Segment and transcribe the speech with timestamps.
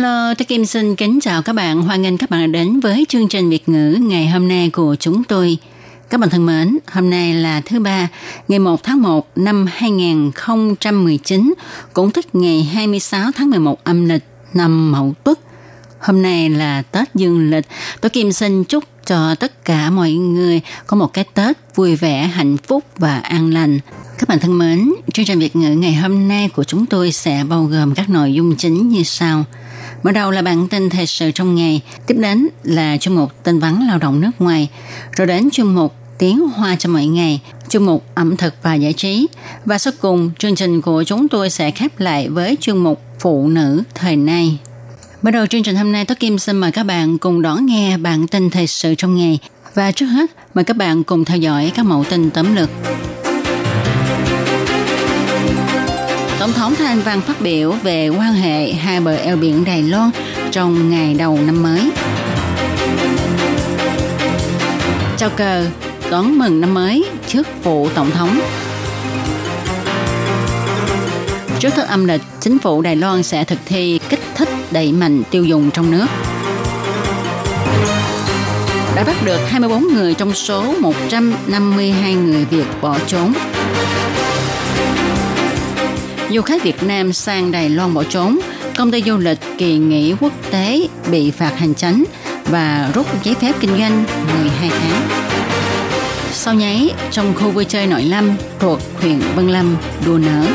[0.00, 1.82] Hello, tôi Kim xin kính chào các bạn.
[1.82, 4.96] Hoan nghênh các bạn đã đến với chương trình Việt ngữ ngày hôm nay của
[5.00, 5.58] chúng tôi.
[6.10, 8.08] Các bạn thân mến, hôm nay là thứ ba,
[8.48, 11.54] ngày 1 tháng 1 năm 2019,
[11.92, 15.38] cũng tức ngày 26 tháng 11 âm lịch năm Mậu Tuất.
[16.00, 17.64] Hôm nay là Tết Dương lịch.
[18.00, 22.26] Tôi Kim xin chúc cho tất cả mọi người có một cái Tết vui vẻ,
[22.26, 23.78] hạnh phúc và an lành.
[24.18, 27.44] Các bạn thân mến, chương trình Việt ngữ ngày hôm nay của chúng tôi sẽ
[27.48, 29.44] bao gồm các nội dung chính như sau.
[30.02, 33.58] Mở đầu là bản tin thời sự trong ngày, tiếp đến là chuyên mục tin
[33.58, 34.68] vắn lao động nước ngoài,
[35.16, 38.92] rồi đến chuyên mục tiếng hoa cho mỗi ngày, chuyên mục ẩm thực và giải
[38.92, 39.26] trí.
[39.64, 43.48] Và sau cùng, chương trình của chúng tôi sẽ khép lại với chuyên mục phụ
[43.48, 44.58] nữ thời nay.
[45.22, 47.96] Bắt đầu chương trình hôm nay, Tố Kim xin mời các bạn cùng đón nghe
[47.96, 49.38] bản tin thời sự trong ngày.
[49.74, 52.70] Và trước hết, mời các bạn cùng theo dõi các mẫu tin tấm lược.
[56.40, 60.10] Tổng thống Thanh Văn phát biểu về quan hệ hai bờ eo biển Đài Loan
[60.50, 61.90] trong ngày đầu năm mới.
[65.16, 65.66] Chào cờ,
[66.10, 68.40] đón mừng năm mới trước phụ tổng thống.
[71.58, 75.22] Trước thức âm lịch, chính phủ Đài Loan sẽ thực thi kích thích đẩy mạnh
[75.30, 76.06] tiêu dùng trong nước.
[78.96, 83.32] Đã bắt được 24 người trong số 152 người Việt bỏ trốn.
[86.34, 88.38] Du khách Việt Nam sang Đài Loan bỏ trốn,
[88.76, 92.04] công ty du lịch kỳ nghỉ quốc tế bị phạt hành chính
[92.44, 94.04] và rút giấy phép kinh doanh
[94.42, 95.08] 12 tháng.
[96.32, 99.76] Sau nháy, trong khu vui chơi nội lâm thuộc huyện Vân Lâm,
[100.06, 100.46] đua nở.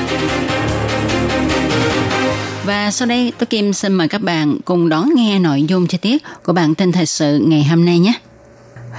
[2.65, 5.97] Và sau đây, tôi Kim xin mời các bạn cùng đón nghe nội dung chi
[5.97, 8.13] tiết của bản tin thời sự ngày hôm nay nhé.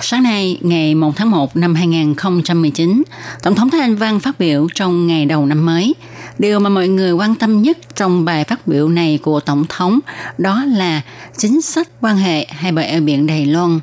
[0.00, 3.03] Sáng nay, ngày 1 tháng 1 năm 2019,
[3.43, 5.94] Tổng thống Thái Anh Văn phát biểu trong ngày đầu năm mới.
[6.38, 9.98] Điều mà mọi người quan tâm nhất trong bài phát biểu này của Tổng thống
[10.38, 11.02] đó là
[11.36, 13.80] chính sách quan hệ hai bờ eo biển Đài Loan.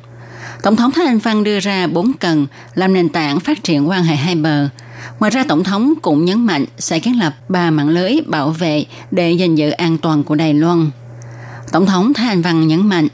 [0.62, 4.04] Tổng thống Thái Anh Văn đưa ra bốn cần làm nền tảng phát triển quan
[4.04, 4.68] hệ hai bờ.
[5.20, 8.84] Ngoài ra, Tổng thống cũng nhấn mạnh sẽ kiến lập ba mạng lưới bảo vệ
[9.10, 10.90] để gìn giữ an toàn của Đài Loan.
[11.72, 13.08] Tổng thống Thái Anh Văn nhấn mạnh,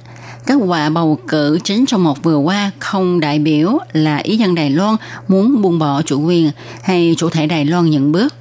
[0.46, 4.54] các quả bầu cử chính trong một vừa qua không đại biểu là ý dân
[4.54, 4.96] Đài Loan
[5.28, 6.50] muốn buông bỏ chủ quyền
[6.82, 8.34] hay chủ thể Đài Loan nhận bước.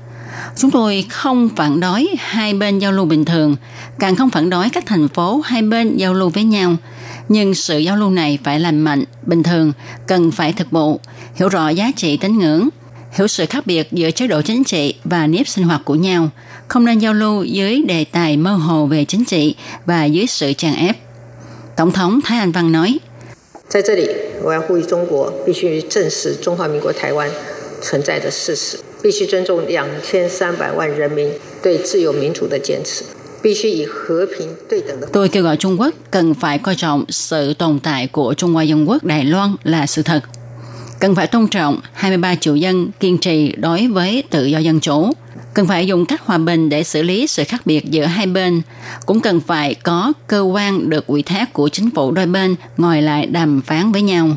[0.56, 3.56] Chúng tôi không phản đối hai bên giao lưu bình thường,
[3.98, 6.76] càng không phản đối các thành phố hai bên giao lưu với nhau.
[7.28, 9.72] Nhưng sự giao lưu này phải lành mạnh, bình thường,
[10.06, 11.00] cần phải thực bộ,
[11.34, 12.69] hiểu rõ giá trị tín ngưỡng,
[13.12, 16.30] hiểu sự khác biệt giữa chế độ chính trị và nếp sinh hoạt của nhau,
[16.69, 19.54] không nên giao lưu dưới đề tài mơ hồ về chính trị
[19.86, 20.97] và dưới sự chèn ép.
[21.76, 22.98] Tổng thống Thái Anh Văn nói,
[23.69, 24.08] 在这里，
[24.42, 27.28] 我要呼吁中国必须正视中华民国台湾
[27.82, 31.30] 存在的事实， 必须尊重两千三百万人民
[31.62, 33.04] 对自由民主的坚持，
[33.42, 35.06] 必须以和平对等的。
[35.12, 38.62] Tôi kêu gọi Trung Quốc cần phải coi trọng sự tồn tại của Trung Hoa
[38.62, 40.20] Dân Quốc Đài Loan là sự thật.
[41.00, 45.12] Cần phải tôn trọng 23 triệu dân kiên trì đối với tự do dân chủ.
[45.54, 48.62] Cần phải dùng cách hòa bình để xử lý sự khác biệt giữa hai bên.
[49.06, 53.02] Cũng cần phải có cơ quan được ủy thác của chính phủ đôi bên ngồi
[53.02, 54.28] lại đàm phán với nhau.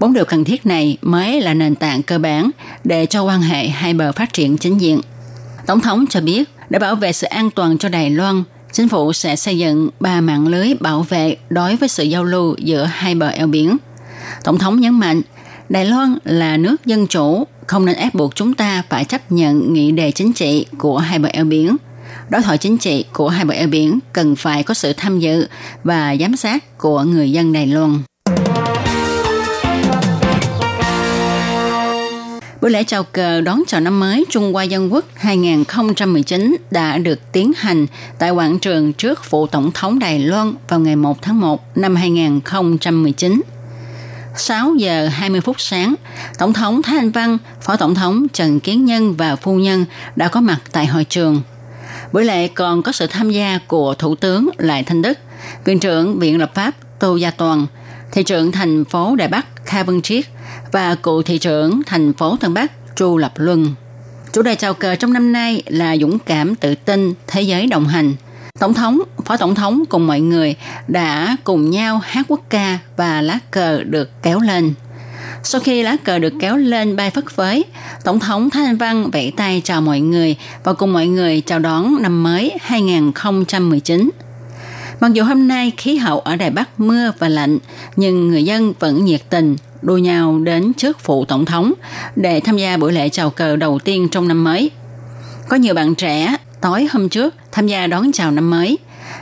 [0.00, 2.50] Bốn điều cần thiết này mới là nền tảng cơ bản
[2.84, 5.00] để cho quan hệ hai bờ phát triển chính diện.
[5.66, 8.42] Tổng thống cho biết, để bảo vệ sự an toàn cho Đài Loan,
[8.72, 12.54] chính phủ sẽ xây dựng ba mạng lưới bảo vệ đối với sự giao lưu
[12.58, 13.76] giữa hai bờ eo biển.
[14.44, 15.22] Tổng thống nhấn mạnh,
[15.68, 19.72] Đài Loan là nước dân chủ, không nên ép buộc chúng ta phải chấp nhận
[19.72, 21.76] nghị đề chính trị của hai bờ eo biển.
[22.30, 25.46] Đối thoại chính trị của hai bờ eo biển cần phải có sự tham dự
[25.84, 28.02] và giám sát của người dân Đài Loan.
[32.60, 37.32] Buổi lễ chào cờ đón chào năm mới Trung Hoa Dân Quốc 2019 đã được
[37.32, 37.86] tiến hành
[38.18, 41.96] tại quảng trường trước phủ tổng thống Đài Loan vào ngày 1 tháng 1 năm
[41.96, 43.42] 2019.
[44.36, 45.94] 6 giờ 20 phút sáng,
[46.38, 49.84] Tổng thống Thái Anh Văn, Phó Tổng thống Trần Kiến Nhân và Phu Nhân
[50.16, 51.42] đã có mặt tại hội trường.
[52.12, 55.18] Buổi lễ còn có sự tham gia của Thủ tướng Lại Thanh Đức,
[55.64, 57.66] Viện trưởng Viện Lập pháp Tô Gia Toàn,
[58.12, 60.24] Thị trưởng thành phố Đài Bắc Kha Vân Triết
[60.72, 63.74] và cựu thị trưởng thành phố Tân Bắc Chu Lập Luân.
[64.32, 67.86] Chủ đề chào cờ trong năm nay là dũng cảm tự tin, thế giới đồng
[67.86, 68.14] hành.
[68.58, 70.54] Tổng thống, phó tổng thống cùng mọi người
[70.88, 74.74] đã cùng nhau hát quốc ca và lá cờ được kéo lên.
[75.42, 77.64] Sau khi lá cờ được kéo lên bay phất phới,
[78.04, 81.58] Tổng thống Thái Anh Văn vẫy tay chào mọi người và cùng mọi người chào
[81.58, 84.10] đón năm mới 2019.
[85.00, 87.58] Mặc dù hôm nay khí hậu ở Đài Bắc mưa và lạnh,
[87.96, 91.72] nhưng người dân vẫn nhiệt tình đua nhau đến trước phụ tổng thống
[92.16, 94.70] để tham gia buổi lễ chào cờ đầu tiên trong năm mới.
[95.48, 98.78] Có nhiều bạn trẻ tối hôm trước tham gia đón chào năm mới,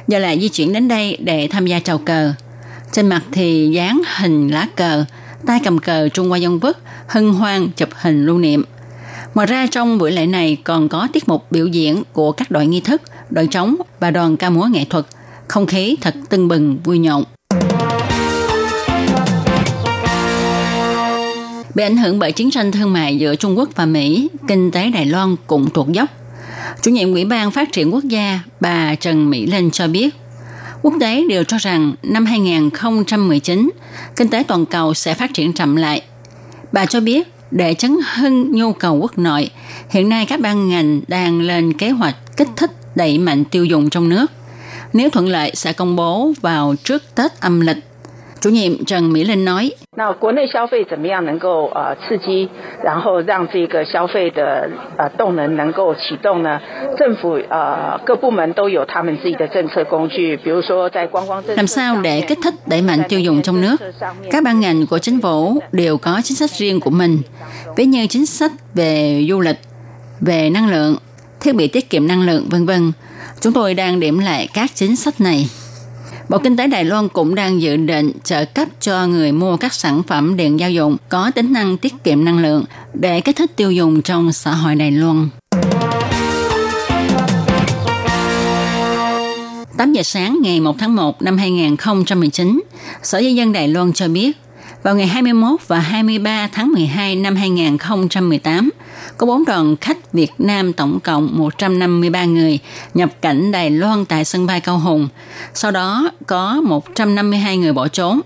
[0.08, 2.32] giờ lại di chuyển đến đây để tham gia chào cờ.
[2.92, 5.04] Trên mặt thì dán hình lá cờ,
[5.46, 6.76] tay cầm cờ Trung Hoa Dân Quốc,
[7.08, 8.64] hân hoan chụp hình lưu niệm.
[9.34, 12.66] Ngoài ra trong buổi lễ này còn có tiết mục biểu diễn của các đội
[12.66, 15.04] nghi thức, đội trống và đoàn ca múa nghệ thuật.
[15.48, 17.24] Không khí thật tưng bừng, vui nhộn.
[21.76, 24.90] Bị ảnh hưởng bởi chiến tranh thương mại giữa Trung Quốc và Mỹ, kinh tế
[24.90, 26.08] Đài Loan cũng tuột dốc.
[26.82, 30.14] Chủ nhiệm Ủy ban Phát triển Quốc gia bà Trần Mỹ Linh cho biết,
[30.82, 33.70] quốc tế đều cho rằng năm 2019,
[34.17, 36.02] kinh tế toàn cầu sẽ phát triển chậm lại.
[36.73, 39.50] Bà cho biết, để chấn hưng nhu cầu quốc nội,
[39.90, 43.90] hiện nay các ban ngành đang lên kế hoạch kích thích đẩy mạnh tiêu dùng
[43.90, 44.26] trong nước.
[44.93, 47.78] Nếu thuận lợi sẽ công bố vào trước Tết âm lịch
[48.40, 49.70] Chủ nhiệm Trần Mỹ Linh nói.
[61.56, 63.76] Làm sao để kích thích đẩy mạnh tiêu dùng trong nước?
[64.30, 67.18] Các ban ngành của chính phủ đều có chính sách riêng của mình,
[67.76, 69.58] ví như chính sách về du lịch,
[70.20, 70.96] về năng lượng,
[71.40, 72.92] thiết bị tiết kiệm năng lượng vân vân.
[73.40, 75.46] Chúng tôi đang điểm lại các chính sách này.
[76.28, 79.75] Bộ Kinh tế Đài Loan cũng đang dự định trợ cấp cho người mua các
[79.75, 82.64] sản phẩm điện gia dụng có tính năng tiết kiệm năng lượng
[82.94, 85.28] để kích thích tiêu dùng trong xã hội Đài Loan.
[89.78, 92.62] 8 giờ sáng ngày 1 tháng 1 năm 2019,
[93.02, 94.37] Sở Di dân Đài Loan cho biết,
[94.86, 98.70] vào ngày 21 và 23 tháng 12 năm 2018,
[99.18, 102.58] có 4 đoàn khách Việt Nam tổng cộng 153 người
[102.94, 105.08] nhập cảnh Đài Loan tại sân bay Cao Hùng.
[105.54, 108.20] Sau đó có 152 người bỏ trốn.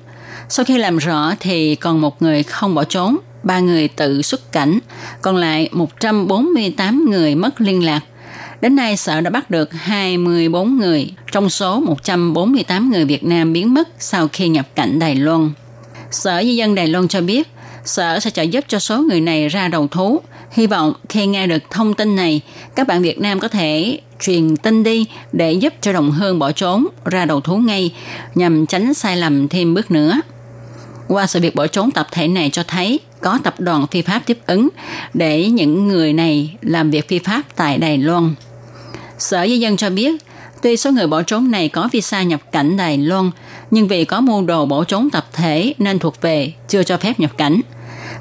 [0.49, 4.53] Sau khi làm rõ thì còn một người không bỏ trốn, ba người tự xuất
[4.53, 4.79] cảnh,
[5.23, 8.01] còn lại 148 người mất liên lạc.
[8.61, 13.75] Đến nay, Sở đã bắt được 24 người trong số 148 người Việt Nam biến
[13.75, 15.51] mất sau khi nhập cảnh Đài Loan.
[16.11, 17.49] Sở Di dân Đài Loan cho biết,
[17.85, 20.21] Sở sẽ trợ giúp cho số người này ra đầu thú.
[20.51, 22.41] Hy vọng khi nghe được thông tin này,
[22.75, 26.53] các bạn Việt Nam có thể truyền tin đi để giúp cho đồng hương bỏ
[26.53, 27.93] trốn ra đầu thú ngay
[28.35, 30.21] nhằm tránh sai lầm thêm bước nữa.
[31.09, 34.23] Qua sự việc bỏ trốn tập thể này cho thấy có tập đoàn phi pháp
[34.27, 34.69] tiếp ứng
[35.15, 38.35] để những người này làm việc phi pháp tại Đài Loan.
[39.19, 40.23] Sở Di dân cho biết,
[40.63, 43.31] tuy số người bỏ trốn này có visa nhập cảnh Đài Loan,
[43.71, 47.21] nhưng vì có mua đồ bỏ trốn tập thể nên thuộc về chưa cho phép
[47.21, 47.61] nhập cảnh.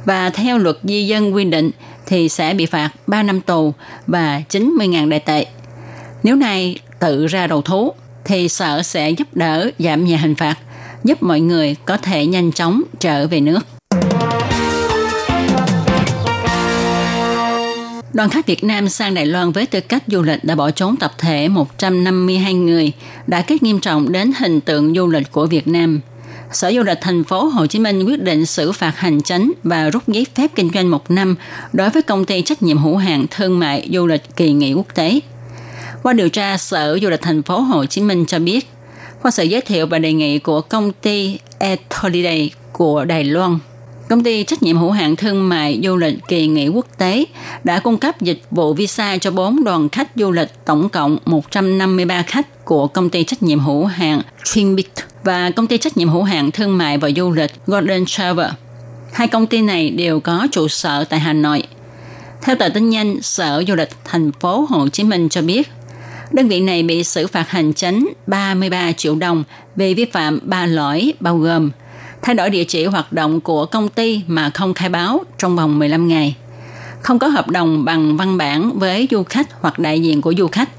[0.05, 1.71] Và theo luật di dân quy định
[2.05, 3.73] thì sẽ bị phạt 3 năm tù
[4.07, 5.45] và 90.000 đại tệ.
[6.23, 7.93] Nếu này tự ra đầu thú
[8.25, 10.55] thì sở sẽ giúp đỡ giảm nhẹ hình phạt,
[11.03, 13.59] giúp mọi người có thể nhanh chóng trở về nước.
[18.13, 20.95] Đoàn khách Việt Nam sang Đài Loan với tư cách du lịch đã bỏ trốn
[20.95, 22.91] tập thể 152 người,
[23.27, 26.01] đã kết nghiêm trọng đến hình tượng du lịch của Việt Nam.
[26.51, 29.89] Sở Du lịch thành phố Hồ Chí Minh quyết định xử phạt hành chính và
[29.89, 31.35] rút giấy phép kinh doanh một năm
[31.73, 34.95] đối với công ty trách nhiệm hữu hạn thương mại du lịch kỳ nghỉ quốc
[34.95, 35.19] tế.
[36.03, 38.67] Qua điều tra, Sở Du lịch thành phố Hồ Chí Minh cho biết,
[39.21, 43.59] qua sự giới thiệu và đề nghị của công ty Etholiday của Đài Loan,
[44.09, 47.25] Công ty trách nhiệm hữu hạn thương mại du lịch kỳ nghỉ quốc tế
[47.63, 52.23] đã cung cấp dịch vụ visa cho 4 đoàn khách du lịch tổng cộng 153
[52.23, 54.87] khách của công ty trách nhiệm hữu hạn Trinbit
[55.23, 58.49] và công ty trách nhiệm hữu hạn thương mại và du lịch Golden Travel.
[59.13, 61.63] Hai công ty này đều có trụ sở tại Hà Nội.
[62.41, 65.69] Theo tờ tin nhanh, Sở Du lịch thành phố Hồ Chí Minh cho biết,
[66.31, 69.43] đơn vị này bị xử phạt hành chính 33 triệu đồng
[69.75, 71.71] vì vi phạm ba lỗi bao gồm
[72.21, 75.79] thay đổi địa chỉ hoạt động của công ty mà không khai báo trong vòng
[75.79, 76.35] 15 ngày,
[77.01, 80.47] không có hợp đồng bằng văn bản với du khách hoặc đại diện của du
[80.47, 80.69] khách,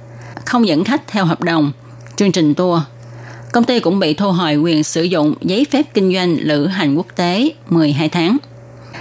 [0.45, 1.73] không dẫn khách theo hợp đồng,
[2.17, 2.81] chương trình tour.
[3.53, 6.95] Công ty cũng bị thu hồi quyền sử dụng giấy phép kinh doanh lữ hành
[6.95, 8.37] quốc tế 12 tháng.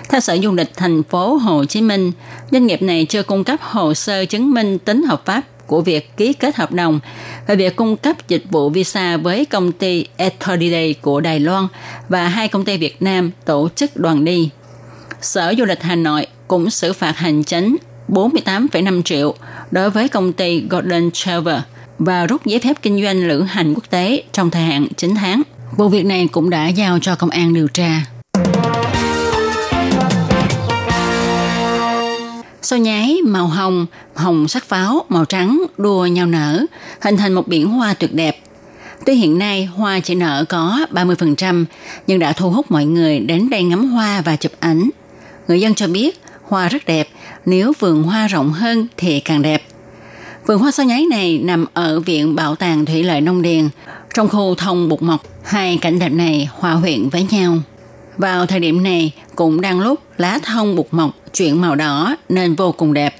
[0.09, 2.11] Theo Sở Du lịch thành phố Hồ Chí Minh,
[2.51, 6.17] doanh nghiệp này chưa cung cấp hồ sơ chứng minh tính hợp pháp của việc
[6.17, 6.99] ký kết hợp đồng
[7.47, 11.67] về việc cung cấp dịch vụ visa với công ty Etholiday của Đài Loan
[12.09, 14.49] và hai công ty Việt Nam tổ chức đoàn đi.
[15.21, 19.35] Sở Du lịch Hà Nội cũng xử phạt hành chính 48,5 triệu
[19.71, 21.59] đối với công ty Golden Travel
[21.99, 25.41] và rút giấy phép kinh doanh lữ hành quốc tế trong thời hạn 9 tháng.
[25.77, 28.18] Vụ việc này cũng đã giao cho công an điều tra.
[32.69, 36.65] Sao nhái màu hồng, hồng sắc pháo, màu trắng đua nhau nở,
[37.01, 38.37] hình thành một biển hoa tuyệt đẹp.
[39.05, 41.65] Tuy hiện nay hoa chỉ nở có 30%,
[42.07, 44.89] nhưng đã thu hút mọi người đến đây ngắm hoa và chụp ảnh.
[45.47, 47.07] Người dân cho biết hoa rất đẹp,
[47.45, 49.63] nếu vườn hoa rộng hơn thì càng đẹp.
[50.45, 53.69] Vườn hoa sao nháy này nằm ở Viện Bảo tàng Thủy lợi Nông Điền,
[54.13, 55.23] trong khu thông Bục Mộc.
[55.43, 57.57] Hai cảnh đẹp này hòa quyện với nhau.
[58.17, 62.55] Vào thời điểm này cũng đang lúc lá thông Bục Mộc chuyển màu đỏ nên
[62.55, 63.15] vô cùng đẹp.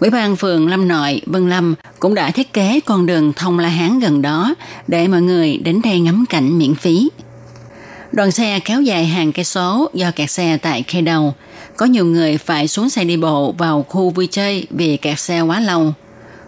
[0.00, 3.68] Ủy ban phường Lâm Nội, Vân Lâm cũng đã thiết kế con đường thông La
[3.68, 4.54] Hán gần đó
[4.88, 7.10] để mọi người đến đây ngắm cảnh miễn phí.
[8.12, 11.34] Đoàn xe kéo dài hàng cây số do kẹt xe tại khe đầu.
[11.76, 15.40] Có nhiều người phải xuống xe đi bộ vào khu vui chơi vì kẹt xe
[15.40, 15.92] quá lâu.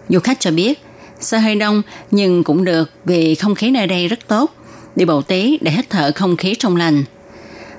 [0.09, 0.83] Du khách cho biết,
[1.21, 4.51] xe hơi đông nhưng cũng được vì không khí nơi đây rất tốt.
[4.97, 7.05] Đi bộ tí để hít thở không khí trong lành.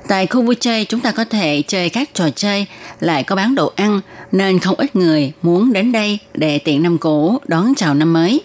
[0.07, 2.65] Tại khu vui chơi chúng ta có thể chơi các trò chơi,
[2.99, 6.97] lại có bán đồ ăn nên không ít người muốn đến đây để tiện năm
[6.97, 8.41] cũ đón chào năm mới.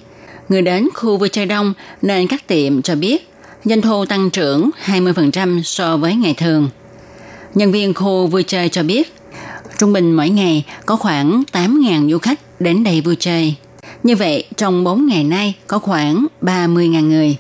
[0.49, 3.29] Người đến khu vui chơi đông nên các tiệm cho biết
[3.65, 6.69] doanh thu tăng trưởng 20% so với ngày thường.
[7.55, 9.15] Nhân viên khu vui chơi cho biết,
[9.79, 13.55] trung bình mỗi ngày có khoảng 8.000 du khách đến đây vui chơi.
[14.03, 17.37] Như vậy, trong 4 ngày nay có khoảng 30.000 người.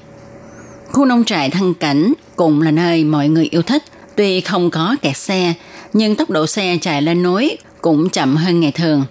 [0.93, 3.83] Khu nông trại thăng cảnh cũng là nơi mọi người yêu thích.
[4.17, 5.55] Tuy không có kẹt xe,
[5.93, 9.05] nhưng tốc độ xe chạy lên núi cũng chậm hơn ngày thường.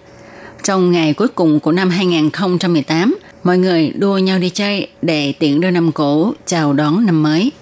[0.62, 5.60] Trong ngày cuối cùng của năm 2018, mọi người đua nhau đi chơi để tiện
[5.60, 7.52] đưa năm cũ chào đón năm mới.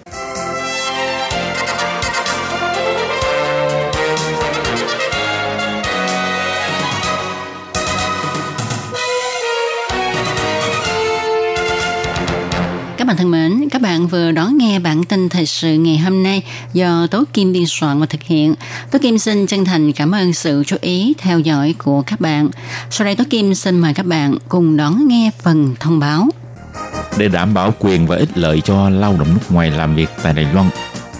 [13.11, 16.43] Bạn thân mến, các bạn vừa đón nghe bản tin thời sự ngày hôm nay
[16.73, 18.55] do Tố Kim biên soạn và thực hiện.
[18.91, 22.49] Tố Kim xin chân thành cảm ơn sự chú ý theo dõi của các bạn.
[22.89, 26.27] Sau đây Tố Kim xin mời các bạn cùng đón nghe phần thông báo.
[27.17, 30.33] Để đảm bảo quyền và ích lợi cho lao động nước ngoài làm việc tại
[30.33, 30.69] Đài Loan,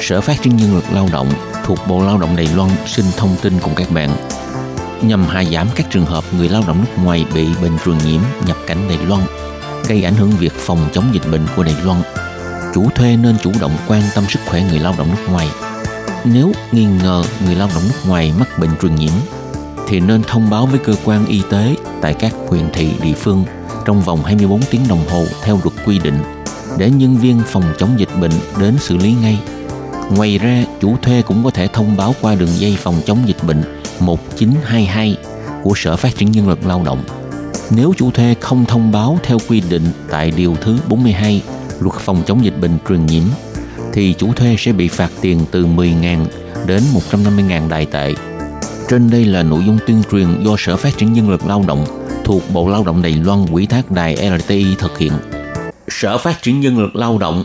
[0.00, 1.28] Sở Phát triển Nhân lực Lao động
[1.64, 4.10] thuộc Bộ Lao động Đài Loan xin thông tin cùng các bạn
[5.02, 8.20] nhằm hạ giảm các trường hợp người lao động nước ngoài bị bệnh truyền nhiễm
[8.46, 9.22] nhập cảnh Đài Loan,
[9.88, 12.02] gây ảnh hưởng việc phòng chống dịch bệnh của Đài Loan.
[12.74, 15.48] Chủ thuê nên chủ động quan tâm sức khỏe người lao động nước ngoài.
[16.24, 19.12] Nếu nghi ngờ người lao động nước ngoài mắc bệnh truyền nhiễm,
[19.88, 23.44] thì nên thông báo với cơ quan y tế tại các huyện thị địa phương
[23.84, 26.18] trong vòng 24 tiếng đồng hồ theo luật quy định
[26.78, 29.38] để nhân viên phòng chống dịch bệnh đến xử lý ngay.
[30.10, 33.44] Ngoài ra, chủ thuê cũng có thể thông báo qua đường dây phòng chống dịch
[33.46, 33.62] bệnh
[34.00, 35.16] 1922
[35.62, 37.04] của Sở Phát triển Nhân lực Lao động.
[37.70, 41.42] Nếu chủ thuê không thông báo theo quy định tại Điều thứ 42
[41.80, 43.22] Luật phòng chống dịch bệnh truyền nhiễm,
[43.92, 46.26] thì chủ thuê sẽ bị phạt tiền từ 10.000
[46.66, 48.14] đến 150.000 đại tệ.
[48.88, 51.84] Trên đây là nội dung tuyên truyền do Sở Phát triển Nhân lực Lao động
[52.24, 55.12] thuộc Bộ Lao động Đài Loan quỹ thác đài LTI thực hiện.
[55.88, 57.44] Sở Phát triển Nhân lực Lao động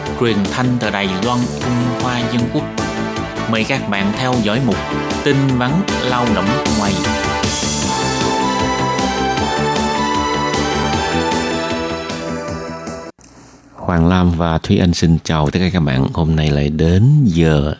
[0.21, 2.63] truyền thanh từ Đài Loan, Trung Hoa Dân Quốc.
[3.51, 4.75] Mời các bạn theo dõi mục
[5.23, 5.71] tin vắn
[6.03, 6.45] lao động
[6.77, 6.93] ngoài.
[13.75, 16.07] Hoàng Lam và Thúy Anh xin chào tất cả các bạn.
[16.13, 17.73] Hôm nay lại đến giờ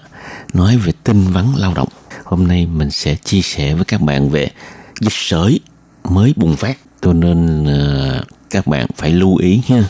[0.53, 1.89] nói về tin vắn lao động.
[2.23, 4.49] Hôm nay mình sẽ chia sẻ với các bạn về
[5.01, 5.59] dịch sởi
[6.03, 6.77] mới bùng phát.
[7.01, 9.83] Cho nên uh, các bạn phải lưu ý nha.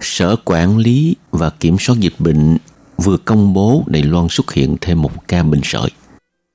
[0.00, 2.56] Sở Quản lý và Kiểm soát Dịch bệnh
[2.96, 5.90] vừa công bố Đài Loan xuất hiện thêm một ca bệnh sởi.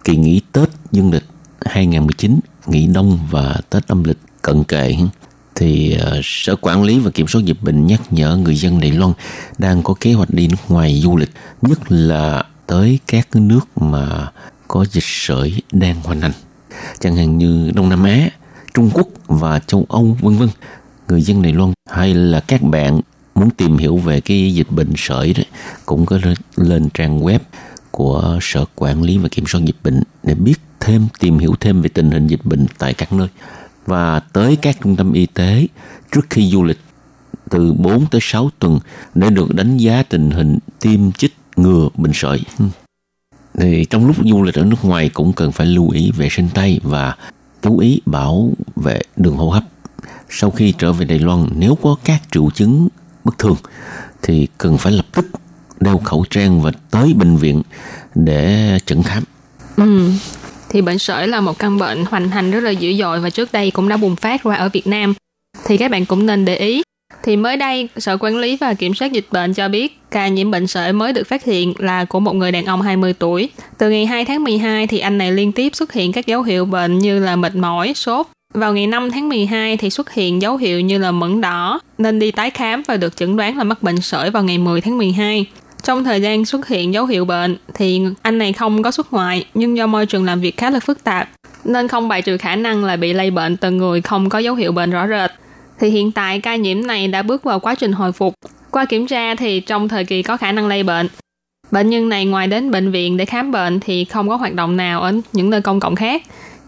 [0.04, 1.24] Kỳ nghỉ Tết dương lịch
[1.66, 4.96] 2019, nghỉ đông và Tết âm lịch cận kề
[5.56, 8.92] thì ờ, Sở Quản lý và Kiểm soát Dịch bệnh nhắc nhở người dân Đài
[8.92, 9.14] Loan
[9.58, 11.32] đang có kế hoạch đi nước ngoài du lịch,
[11.62, 14.32] nhất là tới các nước mà
[14.68, 16.32] có dịch sởi đang hoành hành,
[17.00, 18.30] chẳng hạn như Đông Nam Á,
[18.74, 20.50] Trung Quốc và châu Âu vân vân.
[21.08, 23.02] Người dân Đài Loan hay là các bạn
[23.36, 25.46] muốn tìm hiểu về cái dịch bệnh sởi đấy
[25.86, 26.20] cũng có
[26.56, 27.40] lên trang web
[27.92, 31.82] của Sở Quản lý và Kiểm soát Dịch bệnh để biết thêm, tìm hiểu thêm
[31.82, 33.28] về tình hình dịch bệnh tại các nơi
[33.86, 35.68] và tới các trung tâm y tế
[36.12, 36.80] trước khi du lịch
[37.50, 38.80] từ 4 tới 6 tuần
[39.16, 42.44] để được đánh giá tình hình tiêm chích ngừa bệnh sởi.
[42.60, 42.66] Ừ.
[43.58, 46.50] Thì trong lúc du lịch ở nước ngoài cũng cần phải lưu ý vệ sinh
[46.54, 47.16] tay và
[47.62, 49.64] chú ý bảo vệ đường hô hấp.
[50.30, 52.88] Sau khi trở về Đài Loan, nếu có các triệu chứng
[53.24, 53.56] bất thường
[54.22, 55.26] thì cần phải lập tức
[55.80, 57.62] đeo khẩu trang và tới bệnh viện
[58.16, 59.24] để chẩn khám.
[59.78, 60.10] Ừ,
[60.70, 63.52] thì bệnh sởi là một căn bệnh hoành hành rất là dữ dội và trước
[63.52, 65.14] đây cũng đã bùng phát ra ở Việt Nam.
[65.66, 66.84] Thì các bạn cũng nên để ý.
[67.24, 70.52] Thì mới đây, Sở Quản lý và Kiểm soát Dịch bệnh cho biết ca nhiễm
[70.52, 73.50] bệnh sởi mới được phát hiện là của một người đàn ông 20 tuổi.
[73.78, 76.66] Từ ngày 2 tháng 12 thì anh này liên tiếp xuất hiện các dấu hiệu
[76.66, 78.28] bệnh như là mệt mỏi, sốt.
[78.54, 82.20] Vào ngày 5 tháng 12 thì xuất hiện dấu hiệu như là mẩn đỏ, nên
[82.20, 84.98] đi tái khám và được chẩn đoán là mắc bệnh sởi vào ngày 10 tháng
[84.98, 85.46] 12.
[85.84, 89.46] Trong thời gian xuất hiện dấu hiệu bệnh thì anh này không có xuất ngoại
[89.54, 91.30] nhưng do môi trường làm việc khá là phức tạp
[91.64, 94.56] nên không bài trừ khả năng là bị lây bệnh từ người không có dấu
[94.56, 95.32] hiệu bệnh rõ rệt.
[95.80, 98.34] Thì hiện tại ca nhiễm này đã bước vào quá trình hồi phục.
[98.72, 101.08] Qua kiểm tra thì trong thời kỳ có khả năng lây bệnh,
[101.72, 104.78] bệnh nhân này ngoài đến bệnh viện để khám bệnh thì không có hoạt động
[104.78, 106.24] nào ở những nơi công cộng khác.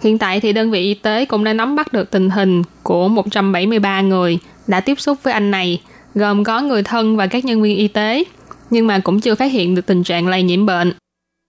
[0.05, 3.07] Hiện tại thì đơn vị y tế cũng đã nắm bắt được tình hình của
[3.07, 5.81] 173 người đã tiếp xúc với anh này,
[6.15, 8.23] gồm có người thân và các nhân viên y tế
[8.69, 10.93] nhưng mà cũng chưa phát hiện được tình trạng lây nhiễm bệnh.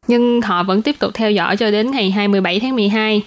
[0.08, 3.22] Nhưng họ vẫn tiếp tục theo dõi cho đến ngày 27 tháng 12.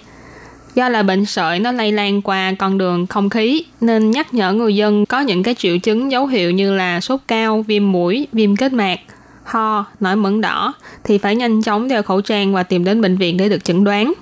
[0.74, 4.52] Do là bệnh sởi nó lây lan qua con đường không khí nên nhắc nhở
[4.52, 8.26] người dân có những cái triệu chứng dấu hiệu như là sốt cao, viêm mũi,
[8.32, 9.00] viêm kết mạc,
[9.44, 10.72] ho, nổi mẩn đỏ
[11.04, 13.84] thì phải nhanh chóng đeo khẩu trang và tìm đến bệnh viện để được chẩn
[13.84, 14.12] đoán.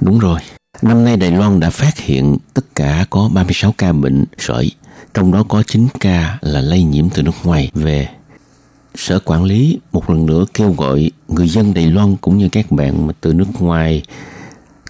[0.00, 0.40] Đúng rồi.
[0.82, 4.70] Năm nay Đài Loan đã phát hiện tất cả có 36 ca bệnh sởi,
[5.14, 8.08] trong đó có 9 ca là lây nhiễm từ nước ngoài về
[8.94, 12.72] Sở Quản lý một lần nữa kêu gọi người dân Đài Loan cũng như các
[12.72, 14.02] bạn mà từ nước ngoài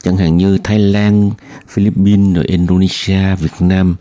[0.03, 1.31] chẳng hạn như Thái Lan,
[1.69, 3.97] Philippines, rồi Indonesia, Việt Nam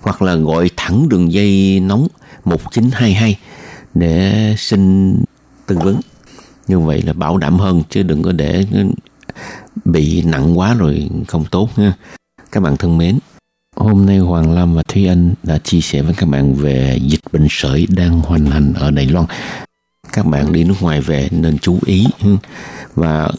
[0.00, 2.08] hoặc là gọi thẳng đường dây nóng
[2.44, 3.38] 1922
[3.94, 5.14] để xin
[5.66, 6.00] tư vấn.
[6.66, 8.66] Như vậy là bảo đảm hơn chứ đừng có để
[9.84, 11.94] bị nặng quá rồi không tốt nha.
[12.52, 13.18] Các bạn thân mến,
[13.76, 17.20] Hôm nay Hoàng Lam và Thúy Anh đã chia sẻ với các bạn về dịch
[17.32, 19.26] bệnh sởi đang hoành hành ở Đài Loan.
[20.12, 22.06] Các bạn đi nước ngoài về nên chú ý
[22.94, 23.30] và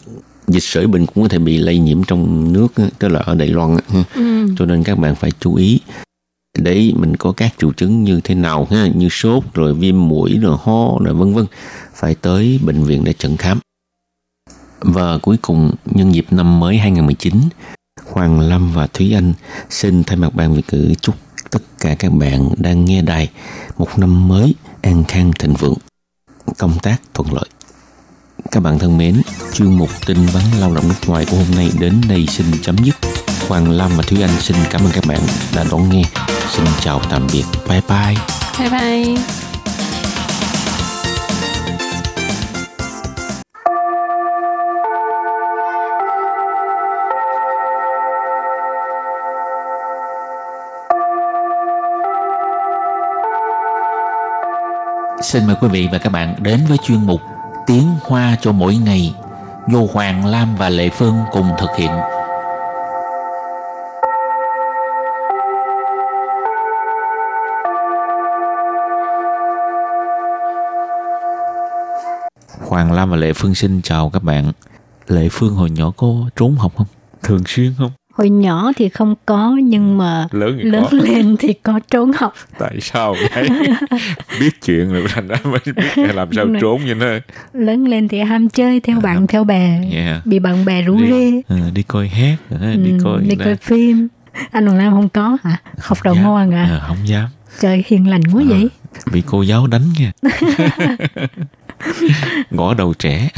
[0.46, 3.48] dịch sởi bệnh cũng có thể bị lây nhiễm trong nước tức là ở Đài
[3.48, 3.76] Loan
[4.14, 4.46] ừ.
[4.58, 5.80] cho nên các bạn phải chú ý
[6.58, 10.38] đấy mình có các triệu chứng như thế nào ha như sốt rồi viêm mũi
[10.38, 11.46] rồi ho rồi vân vân
[11.94, 13.60] phải tới bệnh viện để chẩn khám
[14.80, 17.34] và cuối cùng nhân dịp năm mới 2019
[18.12, 19.32] Hoàng Lâm và Thúy Anh
[19.70, 21.14] xin thay mặt ban Việt ngữ chúc
[21.50, 23.30] tất cả các bạn đang nghe đài
[23.76, 25.78] một năm mới an khang thịnh vượng,
[26.58, 27.48] công tác thuận lợi.
[28.50, 29.22] Các bạn thân mến,
[29.54, 32.76] chuyên mục tin vắn lao động nước ngoài của hôm nay đến đây xin chấm
[32.78, 32.94] dứt.
[33.48, 35.20] Hoàng Lâm và Thúy Anh xin cảm ơn các bạn
[35.56, 36.02] đã đón nghe.
[36.50, 37.44] Xin chào tạm biệt.
[37.68, 38.16] Bye bye.
[38.58, 39.16] Bye bye.
[55.22, 57.20] Xin mời quý vị và các bạn đến với chuyên mục
[57.66, 59.14] Tiếng Hoa cho mỗi ngày
[59.68, 61.90] do Hoàng Lam và Lệ Phương cùng thực hiện.
[72.76, 74.52] Hoàng Lam và Lệ Phương xin chào các bạn.
[75.08, 76.86] Lệ Phương hồi nhỏ có trốn học không?
[77.22, 77.90] Thường xuyên không?
[78.14, 80.96] hồi nhỏ thì không có nhưng mà Lớn thì lớn có.
[80.98, 83.48] lên thì có trốn học Tại sao vậy?
[84.40, 87.06] biết chuyện rồi thành ra mới biết làm sao trốn như nó.
[87.52, 90.26] lớn lên thì ham chơi theo bạn theo bè Yeah.
[90.26, 93.36] bị bạn bè rủ Đi, rê ờ, đi coi hát, ờ, đi Ừ, coi đi
[93.36, 94.08] là- coi phim
[94.50, 97.28] anh Hoàng Lam không có hả học đầu ngoan à Ờ, không dám.
[97.60, 98.68] trời hiền lành quá vậy
[99.12, 100.12] bị cô giáo đánh nha
[102.51, 103.29] ngõ đầu trẻ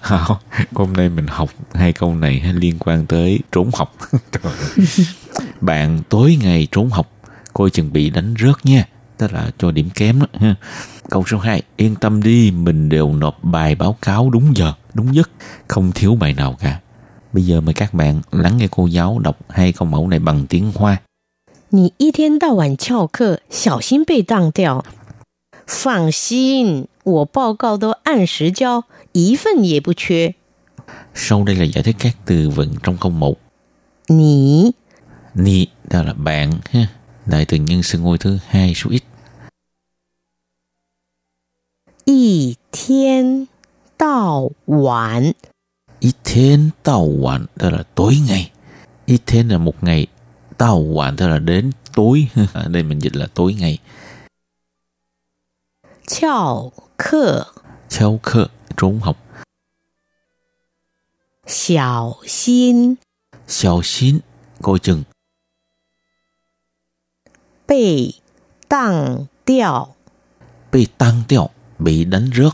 [0.00, 0.36] Không,
[0.74, 3.96] hôm nay mình học hai câu này ha, liên quan tới trốn học
[4.32, 4.42] Trời
[4.76, 4.86] ơi.
[5.60, 7.12] bạn tối ngày trốn học
[7.52, 8.84] coi chừng bị đánh rớt nha
[9.18, 10.54] tức là cho điểm kém đó ha
[11.10, 15.14] câu số 2 yên tâm đi mình đều nộp bài báo cáo đúng giờ đúng
[15.14, 15.30] giấc
[15.68, 16.80] không thiếu bài nào cả
[17.32, 20.46] bây giờ mời các bạn lắng nghe cô giáo đọc hai câu mẫu này bằng
[20.46, 20.96] tiếng hoa
[21.70, 24.84] 你一天到晚翘课，小心被当掉。
[25.66, 30.34] 放心， 我报告都按时交，一份也不缺。
[31.14, 33.38] sau đây là giải thích các từ vựng trong câu 1
[34.08, 34.72] 你
[35.34, 36.86] Ni đó là bạn ha.
[37.26, 39.02] Đại từ nhân xưng ngôi thứ hai số ít.
[42.04, 43.48] 一天
[43.98, 45.32] 到晚
[46.00, 48.50] Ít thiên tàu hoàn đó là tối ngày.
[49.06, 50.06] Ít thiên là một ngày.
[50.58, 52.28] Tàu hoàn tức là đến tối.
[52.52, 53.78] Ở đây mình dịch là tối ngày.
[56.06, 57.46] 翘 课，
[57.88, 59.16] Châu khơ trốn học.
[61.46, 62.96] 小心
[63.46, 64.20] Xiao xin
[64.62, 65.04] coi chừng.
[67.66, 68.14] 被
[68.68, 69.88] 当掉。
[70.72, 72.52] Bị tăng tiêu bị đánh rớt.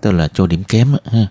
[0.00, 0.92] Tức là cho điểm kém.
[0.92, 1.26] á, Ha.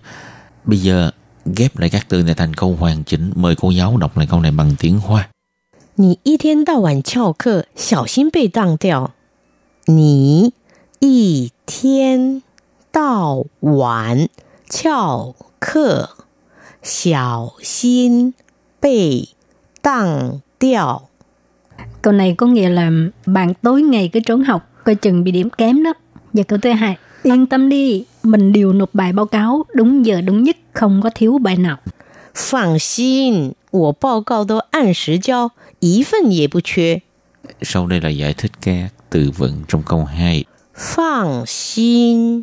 [0.63, 1.11] Bây giờ
[1.45, 3.31] ghép lại các từ này thành câu hoàn chỉnh.
[3.35, 5.29] Mời cô giáo đọc lại câu này bằng tiếng Hoa.
[5.95, 9.13] 你一天到晚翘课，小心被当掉。
[9.85, 10.53] 你
[11.01, 12.41] 一天
[12.91, 14.27] 到晚
[14.69, 16.09] 翘课，
[16.83, 18.33] 小心
[18.79, 19.29] 被
[19.81, 21.09] 当掉。
[22.01, 22.91] câu này có nghĩa là
[23.25, 25.93] bạn tối ngày cứ trốn học coi chừng bị điểm kém đó
[26.33, 30.21] và câu thứ hai yên tâm đi mình đều nộp bài báo cáo đúng giờ
[30.21, 31.77] đúng nhất không có thiếu bài nào
[32.33, 37.01] 放心，我报告都按时交，一份也不缺。
[37.61, 40.45] Sau đây là giải thích các từ vựng trong câu 2.
[40.82, 42.42] Phang xin.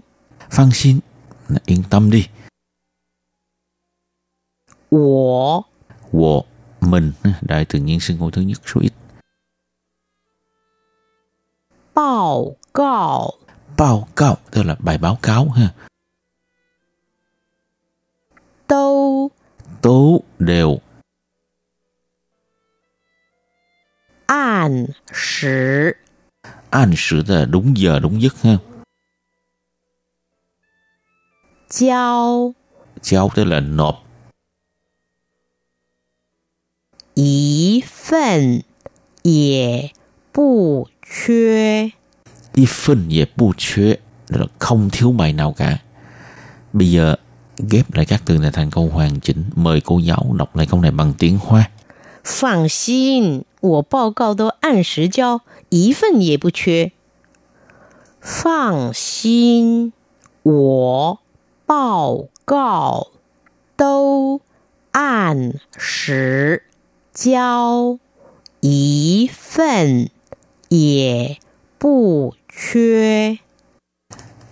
[0.50, 1.00] Phang xin
[1.48, 2.28] là yên tâm đi.
[4.92, 5.62] Wo.
[6.12, 6.42] Wo,
[6.82, 8.94] mình, đại tự nhiên xưng hô thứ nhất số ít.
[11.96, 13.32] Báo cáo.
[13.78, 15.74] Báo cáo, tức là bài báo cáo ha.
[18.68, 19.30] Tâu.
[19.82, 20.78] Tố đều.
[26.71, 28.59] 按时 an sự tức là đúng giờ đúng giấc ha.
[31.71, 32.53] 交
[33.03, 33.95] Giao tức là nộp
[37.15, 38.65] 一份
[39.23, 39.93] 也
[40.33, 41.93] 不缺。
[42.55, 45.79] y phân về bu缺tức là không thiếu bài nào cả.
[46.73, 47.17] Bây giờ
[47.71, 49.45] ghép lại các từ này thành câu hoàn chỉnh.
[49.55, 51.71] Mời cô giáo đọc lại câu này bằng tiếng Hoa.
[52.25, 56.93] 放心，我报告都按时交， 一份也不缺。
[58.21, 59.93] 放心，
[60.43, 61.19] 我
[61.67, 63.09] 报告
[63.77, 64.41] 都
[64.93, 66.63] 按时
[67.13, 67.99] 交，
[68.61, 70.09] 一份
[70.69, 71.39] 也
[71.79, 73.39] 不缺。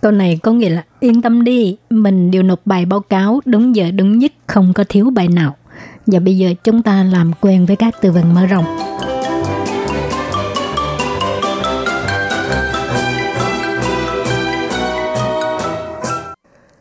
[0.01, 3.75] câu này có nghĩa là yên tâm đi mình đều nộp bài báo cáo đúng
[3.75, 5.55] giờ đúng nhất không có thiếu bài nào
[6.05, 8.65] và bây giờ chúng ta làm quen với các từ vựng mở rộng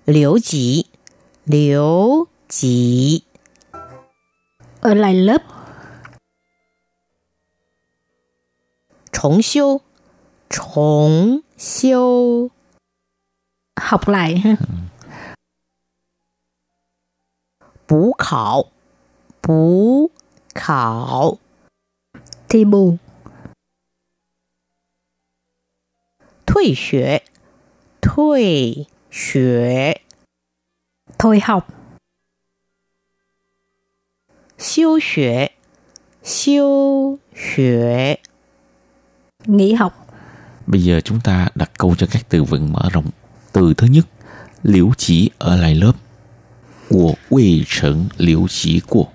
[0.07, 0.87] 留级，
[1.45, 3.25] 留级，
[4.81, 5.43] ở lại lớp
[9.13, 9.81] 重修，
[10.49, 12.51] 重修。
[13.77, 14.57] học lại ha
[17.87, 18.71] 补考，
[19.41, 20.11] 补
[20.55, 21.39] 考，
[22.49, 22.99] thi bù
[26.47, 27.23] 退学，
[28.01, 30.01] 退 学，
[31.19, 31.69] thôi học
[34.59, 35.51] 休学，
[36.23, 38.19] 休学，
[39.47, 39.93] nghỉ học
[40.67, 43.11] Bây giờ chúng ta đặt câu cho các từ vựng mở rộng.
[43.53, 44.07] Từ thứ nhất,
[44.63, 45.93] liễu chỉ ở lại lớp.
[46.89, 49.09] 我未曾留级过。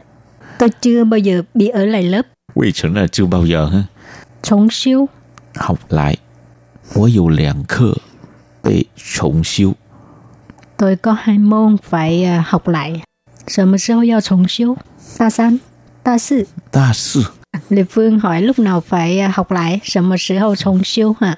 [0.60, 2.26] Tôi chưa bao giờ bị ở lại lớp.
[2.56, 3.84] 未曾 là chưa bao giờ ha.
[4.42, 5.10] Trọng siêu.
[5.56, 6.18] Học lại.
[6.94, 7.98] 我有两课
[8.62, 9.74] 被重修。
[10.82, 13.02] Tôi có hai môn phải à, học lại.
[13.48, 14.76] 什么时候要重修？
[15.18, 15.60] 大三、
[16.04, 16.48] 大四。
[16.72, 17.26] 大四
[17.70, 21.38] Lê Phương hỏi lúc nào phải à, học lại, 什么时候重修 hả?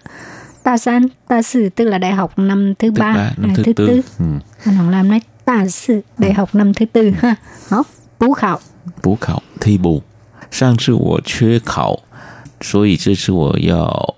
[0.63, 3.53] Đa san, đa sư tức là đại học năm thứ thứ ba, ba năm à,
[3.55, 3.87] thứ, thứ tư.
[3.87, 4.01] tư.
[4.19, 4.25] Ừ.
[4.65, 7.35] Anh Hoàng Lam nói đa sư, đại học năm thứ tư ha.
[7.71, 7.83] Đó,
[8.19, 8.59] bú khảo.
[9.01, 10.03] 补考替补。
[10.51, 11.99] 上次我缺考，
[12.61, 14.15] 所以这次我要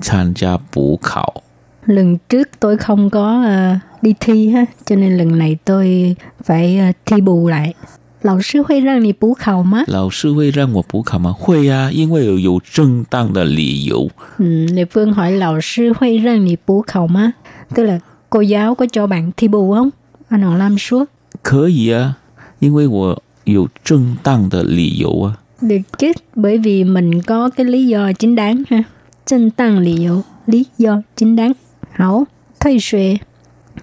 [0.00, 1.42] 参加补考。
[1.86, 6.78] Lần trước tôi không có à, đi thi ha, cho nên lần này tôi phải
[6.78, 7.74] à, thi bù lại.
[8.22, 9.84] Lão sư huy rằng你补考吗？
[9.86, 11.32] 老师会让我补考吗？
[11.32, 14.10] 会呀、因为有有正当的理由。
[14.38, 17.32] Ừ, Lê Phương hỏi lão sư huy rằng你补考吗?
[17.74, 19.90] Tức là cô giáo có cho bạn thi bù không?
[20.28, 21.04] Anh Hoàng Lam suốt.
[21.42, 22.16] 可以啊，
[22.58, 25.38] 因为我有正当的理由啊。
[25.60, 28.82] Được chứ, bởi vì mình có cái lý do chính đáng ha.
[29.26, 31.52] Chân tăng lý do, lý do chính đáng.
[31.92, 32.26] Hảo,
[32.60, 33.18] thuê xuệ.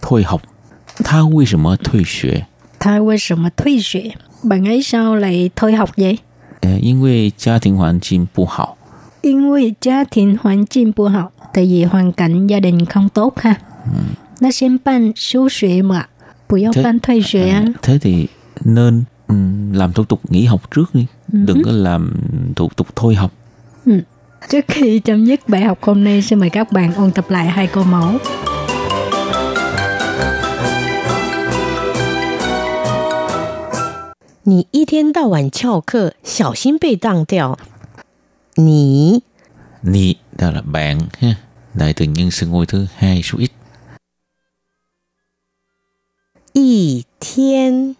[0.02, 0.42] 退học，
[1.04, 2.46] 他为什么退学？
[2.80, 4.12] Thay vì sao mà thuê xuệ?
[4.44, 6.20] Bạn ấy sao lại thôi học vậy?
[6.62, 8.78] 呃，因为家庭环境不好。
[9.22, 11.32] 因vì gia đình hoàn cảnh不好.
[11.54, 13.56] Tại vì hoàn cảnh gia đình không tốt ha.
[14.40, 16.08] Nó xem ban số xuệ mà.
[16.50, 17.60] Bù Thế- ban thuê xuệ á.
[17.60, 18.28] À, thế thì
[18.66, 22.14] nên ừm, làm thủ tục nghỉ học trước đi, đừng có làm
[22.56, 23.32] thủ tục thôi học.
[24.49, 27.47] Trước khi chấm dứt bài học hôm nay, xin mời các bạn ôn tập lại
[27.47, 28.13] hai câu mẫu.
[34.45, 37.55] Nì y thiên đào bản chào cơ, xảo xin bị đăng đèo.
[38.57, 39.19] Nì
[39.83, 41.35] Nì, đó là bạn ha.
[41.75, 43.51] Đại tự nhân xưng ngôi thứ hai số ít.
[46.53, 47.95] Y thiên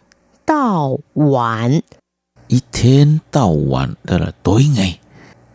[0.47, 1.81] đào bản
[2.49, 4.99] Y thiên đào bản, đó là tối ngày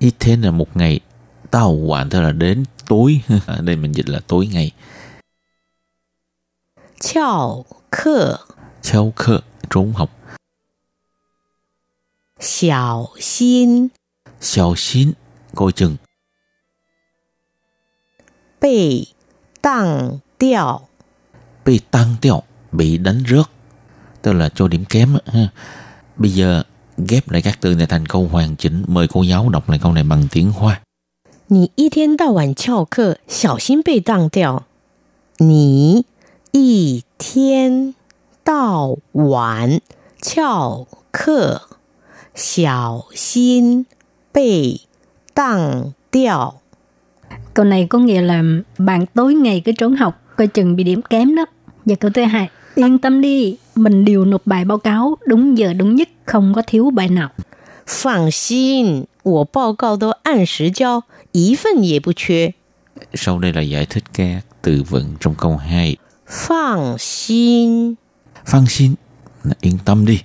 [0.03, 0.99] ít thế là một ngày
[1.51, 3.21] tao hoàn thế là đến tối.
[3.45, 4.71] Ở đây mình dịch là tối ngày.
[6.99, 8.37] Chào khờ
[8.81, 9.39] chào khờ
[9.69, 10.09] trốn học.
[12.39, 13.87] Xiao xin.
[14.41, 15.11] Xiao xin
[15.55, 15.95] Coi chừng.
[18.61, 19.07] Bị
[19.61, 20.79] tăng tiêu
[21.65, 23.45] Bị tăng tiêu Bị đánh rớt.
[24.21, 25.47] Tức là cho điểm kém ha.
[26.15, 26.63] Bây giờ
[27.08, 28.84] ghép lại các từ này thành câu hoàn chỉnh.
[28.86, 30.80] Mời cô giáo đọc lại câu này bằng tiếng Hoa.
[31.50, 34.64] 你一天到晚翘课，小心被当掉。
[35.38, 36.04] 你
[36.52, 37.94] 一天
[38.44, 39.80] 到晚
[40.20, 41.62] 翘课，
[42.34, 43.86] 小心
[44.30, 44.80] 被
[45.32, 46.60] 当掉。
[47.54, 48.42] Câu này có nghĩa là
[48.78, 51.46] bạn tối ngày cứ trốn học, coi chừng bị điểm kém đó.
[51.84, 55.72] Và câu thứ hai, yên tâm đi, mình đều nộp bài báo cáo đúng giờ
[55.72, 57.30] đúng nhất, không có thiếu bài nào.
[57.86, 62.54] 放心，我报告都按时交，一份也不缺。
[63.14, 65.96] Sau đây là giải thích các từ vựng trong câu 2.
[66.26, 67.96] 放心，
[68.44, 68.94] Phan xin
[69.42, 70.20] là yên tâm đi.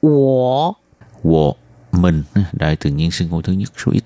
[0.00, 0.74] 我
[1.22, 1.54] Wo,
[1.92, 4.04] mình, đại từ nhiên xưng ngôi thứ nhất số ít.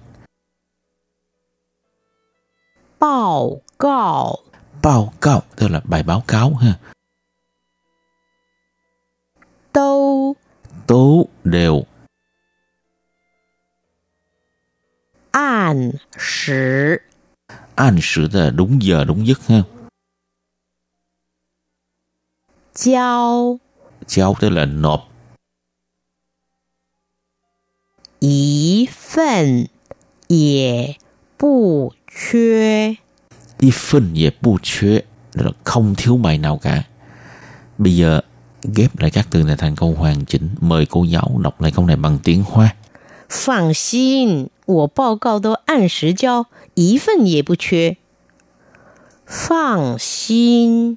[2.99, 4.39] 报告
[4.83, 6.79] Báo cáo, tức là bài báo cáo ha.
[9.73, 10.37] 都
[10.87, 11.85] Tố đều,
[15.31, 17.03] 按时
[17.75, 19.63] an sự tức là đúng giờ đúng giấc ha.
[22.75, 23.59] 交
[24.07, 25.09] Giao tức là nộp,
[28.21, 29.69] 一份
[30.29, 30.97] 也
[31.37, 32.97] 不缺。
[33.61, 36.83] y phân về bu缺, tức là không thiếu bài nào cả.
[37.79, 38.21] Bây giờ
[38.75, 40.49] ghép lại các từ này thành câu hoàn chỉnh.
[40.61, 42.75] Mời cô giáo đọc lại câu này bằng tiếng Hoa.
[43.29, 47.99] 放心，我报告都按时交，一份也不缺。
[49.27, 50.97] 放心，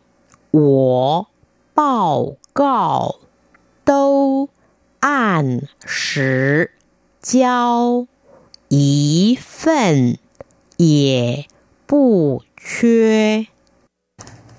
[0.51, 1.27] 我
[1.73, 3.15] 报告
[3.83, 4.47] 都
[5.01, 6.71] 按时
[7.21, 8.07] 交，
[8.69, 10.17] 一份
[10.77, 11.47] 也
[11.85, 13.47] 不缺。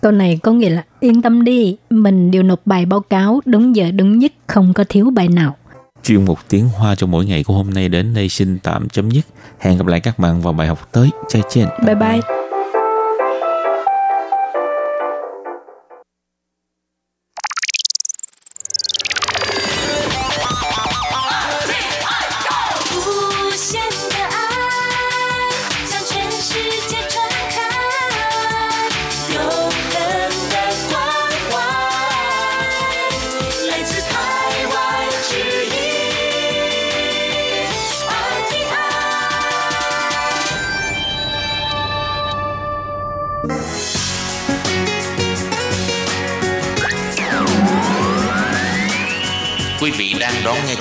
[0.01, 3.75] Câu này có nghĩa là yên tâm đi, mình đều nộp bài báo cáo đúng
[3.75, 5.55] giờ đúng nhất, không có thiếu bài nào.
[6.03, 9.11] Chuyên mục tiếng Hoa cho mỗi ngày của hôm nay đến đây xin tạm chấm
[9.11, 9.25] dứt.
[9.59, 11.09] Hẹn gặp lại các bạn vào bài học tới.
[11.29, 11.67] Chai chen.
[11.85, 12.19] Bye bye.
[12.21, 12.46] Quý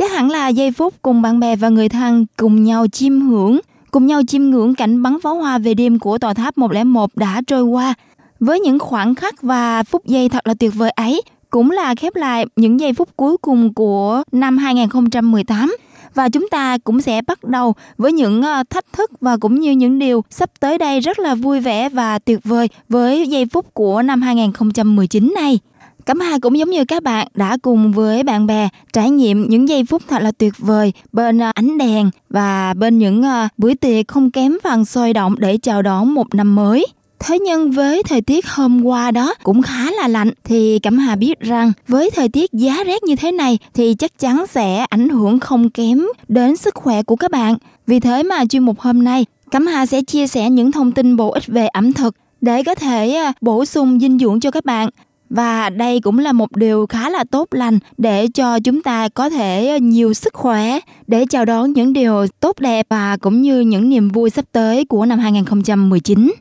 [0.00, 3.60] chắc hẳn là giây phút cùng bạn bè và người thân cùng nhau chiêm hưởng,
[3.90, 7.42] cùng nhau chiêm ngưỡng cảnh bắn pháo hoa về đêm của tòa tháp 101 đã
[7.46, 7.94] trôi qua.
[8.40, 12.16] Với những khoảnh khắc và phút giây thật là tuyệt vời ấy, cũng là khép
[12.16, 15.76] lại những giây phút cuối cùng của năm 2018
[16.14, 19.70] và chúng ta cũng sẽ bắt đầu với những ờ, thách thức và cũng như
[19.70, 23.74] những điều sắp tới đây rất là vui vẻ và tuyệt vời với giây phút
[23.74, 25.58] của năm 2019 này.
[26.04, 29.68] Cẩm Hà cũng giống như các bạn, đã cùng với bạn bè trải nghiệm những
[29.68, 33.74] giây phút thật là tuyệt vời bên à, ánh đèn và bên những à, buổi
[33.74, 36.86] tiệc không kém phần sôi động để chào đón một năm mới.
[37.18, 41.16] Thế nhưng với thời tiết hôm qua đó cũng khá là lạnh, thì Cẩm Hà
[41.16, 45.08] biết rằng với thời tiết giá rét như thế này thì chắc chắn sẽ ảnh
[45.08, 47.56] hưởng không kém đến sức khỏe của các bạn.
[47.86, 51.16] Vì thế mà chuyên mục hôm nay, Cẩm Hà sẽ chia sẻ những thông tin
[51.16, 54.64] bổ ích về ẩm thực để có thể à, bổ sung dinh dưỡng cho các
[54.64, 54.88] bạn.
[55.30, 59.30] Và đây cũng là một điều khá là tốt lành để cho chúng ta có
[59.30, 63.60] thể ờ, nhiều sức khỏe để chào đón những điều tốt đẹp và cũng như
[63.60, 66.32] những niềm vui sắp tới của năm 2019.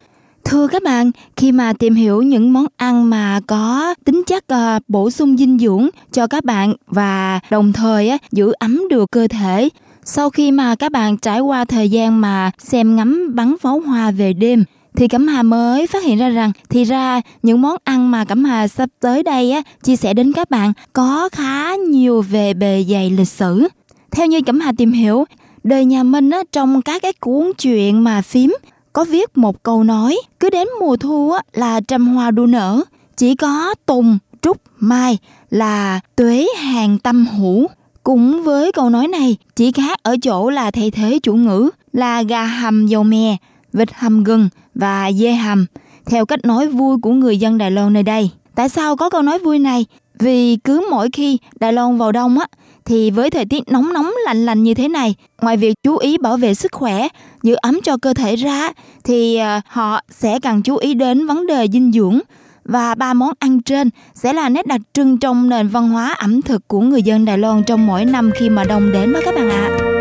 [0.44, 4.84] Thưa các bạn, khi mà tìm hiểu những món ăn mà có tính chất uh,
[4.88, 9.28] bổ sung dinh dưỡng cho các bạn và đồng thời uh, giữ ấm được cơ
[9.28, 9.70] thể,
[10.04, 14.12] sau khi mà các bạn trải qua thời gian mà xem ngắm bắn pháo hoa
[14.12, 14.64] về đêm
[14.96, 18.44] thì Cẩm Hà mới phát hiện ra rằng thì ra những món ăn mà Cẩm
[18.44, 22.86] Hà sắp tới đây á chia sẻ đến các bạn có khá nhiều về bề
[22.90, 23.68] dày lịch sử.
[24.12, 25.26] Theo như Cẩm Hà tìm hiểu,
[25.64, 28.56] đời nhà Minh á trong các cái cuốn truyện mà phím
[28.94, 32.82] có viết một câu nói cứ đến mùa thu á, là trăm hoa đua nở
[33.18, 35.18] chỉ có tùng trúc mai
[35.50, 37.68] là tuế hàng tâm hữu
[38.04, 42.22] cũng với câu nói này chỉ khác ở chỗ là thay thế chủ ngữ là
[42.22, 43.38] gà hầm dầu mè
[43.74, 44.50] vịt hầm gừng
[44.80, 45.66] và dê hầm
[46.06, 48.30] theo cách nói vui của người dân Đài Loan nơi đây.
[48.56, 49.86] Tại sao có câu nói vui này?
[50.20, 52.48] Vì cứ mỗi khi Đài Loan vào đông á
[52.86, 56.18] thì với thời tiết nóng nóng lạnh lạnh như thế này, ngoài việc chú ý
[56.18, 57.08] bảo vệ sức khỏe,
[57.44, 58.70] giữ ấm cho cơ thể ra
[59.04, 62.20] thì ờ, họ sẽ cần chú ý đến vấn đề dinh dưỡng
[62.64, 66.42] và ba món ăn trên sẽ là nét đặc trưng trong nền văn hóa ẩm
[66.42, 69.36] thực của người dân Đài Loan trong mỗi năm khi mà đông đến đó các
[69.36, 69.70] bạn ạ.
[69.80, 69.99] À.